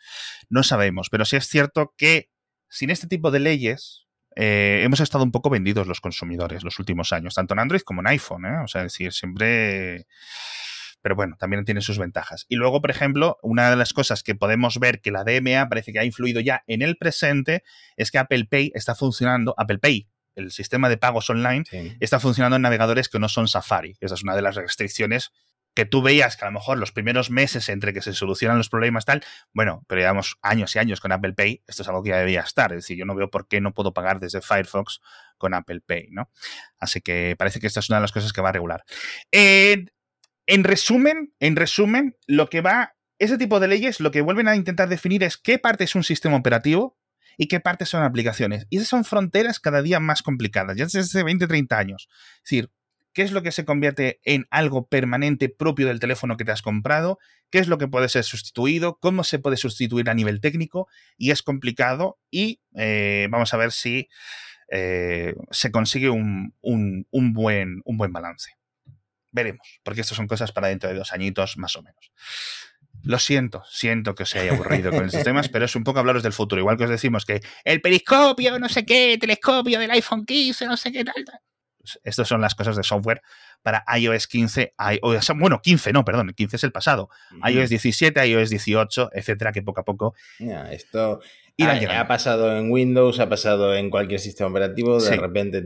[0.49, 2.29] no sabemos, pero sí es cierto que
[2.69, 4.05] sin este tipo de leyes
[4.35, 8.01] eh, hemos estado un poco vendidos los consumidores los últimos años, tanto en Android como
[8.01, 10.07] en iPhone, O sea, es decir, siempre
[11.05, 12.47] pero bueno, también tiene sus ventajas.
[12.49, 15.93] Y luego, por ejemplo, una de las cosas que podemos ver que la DMA parece
[15.93, 17.63] que ha influido ya en el presente
[17.95, 21.63] es que Apple Pay está funcionando, Apple Pay, el sistema de pagos online,
[21.99, 23.95] está funcionando en navegadores que no son Safari.
[24.01, 25.31] Esa es una de las restricciones
[25.75, 28.69] que tú veías que a lo mejor los primeros meses entre que se solucionan los
[28.69, 32.11] problemas tal, bueno, pero llevamos años y años con Apple Pay, esto es algo que
[32.11, 35.01] ya debía estar, es decir, yo no veo por qué no puedo pagar desde Firefox
[35.37, 36.31] con Apple Pay, ¿no?
[36.79, 38.85] Así que parece que esta es una de las cosas que va a regular.
[40.47, 44.55] En resumen, en resumen, lo que va, ese tipo de leyes lo que vuelven a
[44.55, 46.97] intentar definir es qué parte es un sistema operativo
[47.37, 48.67] y qué parte son aplicaciones.
[48.69, 52.07] Y esas son fronteras cada día más complicadas, ya desde hace 20, 30 años.
[52.37, 52.71] Es decir,
[53.13, 56.61] qué es lo que se convierte en algo permanente propio del teléfono que te has
[56.61, 57.17] comprado,
[57.49, 60.87] qué es lo que puede ser sustituido, cómo se puede sustituir a nivel técnico,
[61.17, 64.09] y es complicado y eh, vamos a ver si
[64.71, 68.51] eh, se consigue un buen balance.
[69.35, 72.11] Veremos, porque estas son cosas para dentro de dos añitos más o menos.
[73.03, 76.23] Lo siento, siento que os haya aburrido con estos temas, pero es un poco hablaros
[76.23, 76.61] del futuro.
[76.61, 80.77] Igual que os decimos que el periscopio, no sé qué, telescopio del iPhone 15, no
[80.77, 81.25] sé qué tal.
[81.25, 81.39] tal
[82.03, 83.21] estas son las cosas de software
[83.61, 84.73] para iOS 15,
[85.35, 87.09] bueno, 15, no, perdón, 15 es el pasado.
[87.47, 90.15] iOS 17, iOS 18, etcétera, que poco a poco.
[90.71, 91.19] esto
[91.59, 94.99] ha, pasado en Windows, ha pasado en cualquier sistema operativo.
[94.99, 95.63] De repente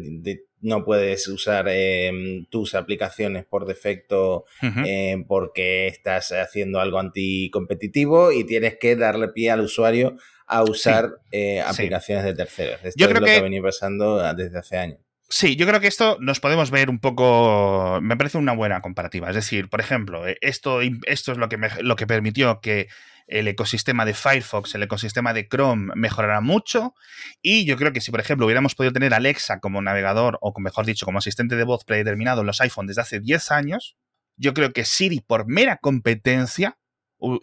[0.61, 8.45] no puedes usar em, tus aplicaciones por defecto em, porque estás haciendo algo anticompetitivo y
[8.45, 12.79] tienes que darle pie al usuario a usar eh, aplicaciones de terceros.
[12.83, 14.99] Esto Yo creo es lo que, que ha venido pasando desde hace años.
[15.31, 17.99] Sí, yo creo que esto nos podemos ver un poco.
[18.01, 19.29] Me parece una buena comparativa.
[19.29, 22.87] Es decir, por ejemplo, eh, esto, esto es lo que, lo que permitió que
[23.29, 26.95] el ecosistema de Firefox, el ecosistema de Chrome mejorara mucho.
[27.41, 30.85] Y yo creo que si, por ejemplo, hubiéramos podido tener Alexa como navegador, o mejor
[30.85, 33.95] dicho, como asistente de voz predeterminado en los iPhones desde hace 10 años,
[34.35, 36.79] yo creo que Siri, por mera competencia,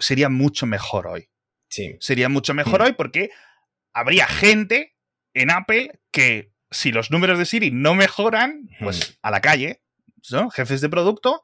[0.01, 1.29] sería mucho mejor hoy.
[1.69, 1.97] Sí.
[2.01, 2.85] Sería mucho mejor mm.
[2.85, 3.31] hoy porque
[3.93, 4.97] habría gente
[5.35, 9.83] en Apple que si los números de Siri no mejoran, pues a la calle,
[10.31, 10.51] ¿no?
[10.51, 11.43] Jefes de producto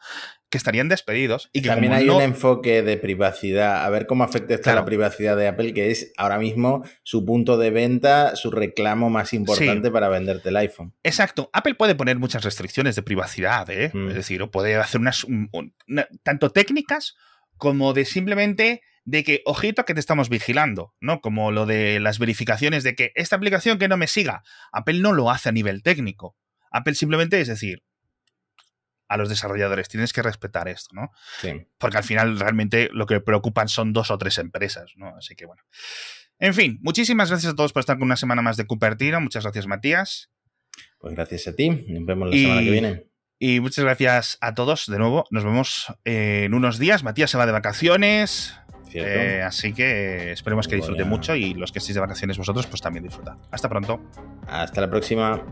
[0.53, 1.49] que estarían despedidos.
[1.55, 5.35] Y que También hay un enfoque de privacidad, a ver cómo afecta esta la privacidad
[5.35, 10.11] de Apple, que es ahora mismo su punto de venta, su reclamo más importante para
[10.11, 10.93] venderte el iPhone.
[11.05, 11.49] Exacto.
[11.55, 13.91] Apple puede poner muchas restricciones de privacidad, ¿eh?
[13.95, 14.11] Mm.
[14.11, 15.27] es decir, puede hacer unas,
[16.23, 17.17] tanto técnicas
[17.57, 21.23] como de simplemente de que, ojito, que te estamos vigilando, ¿no?
[21.23, 25.13] Como lo de las verificaciones de que esta aplicación que no me siga, Apple no
[25.13, 26.37] lo hace a nivel técnico.
[26.71, 27.83] Apple simplemente es decir,
[29.13, 31.13] a los desarrolladores, tienes que respetar esto, ¿no?
[31.41, 31.67] Sí.
[31.79, 35.15] Porque al final realmente lo que preocupan son dos o tres empresas, ¿no?
[35.17, 35.63] Así que bueno.
[36.39, 39.21] En fin, muchísimas gracias a todos por estar con una semana más de Cupertino.
[39.21, 40.31] Muchas gracias, Matías.
[40.99, 41.69] Pues gracias a ti.
[41.71, 43.07] Nos vemos la semana que viene.
[43.39, 45.25] Y muchas gracias a todos de nuevo.
[45.31, 47.03] Nos vemos en unos días.
[47.03, 48.55] Matías se va de vacaciones.
[48.95, 52.81] Eh, así que esperemos que disfruten mucho y los que estéis de vacaciones vosotros, pues
[52.81, 53.37] también disfrutad.
[53.51, 54.01] Hasta pronto.
[54.47, 55.43] Hasta la próxima.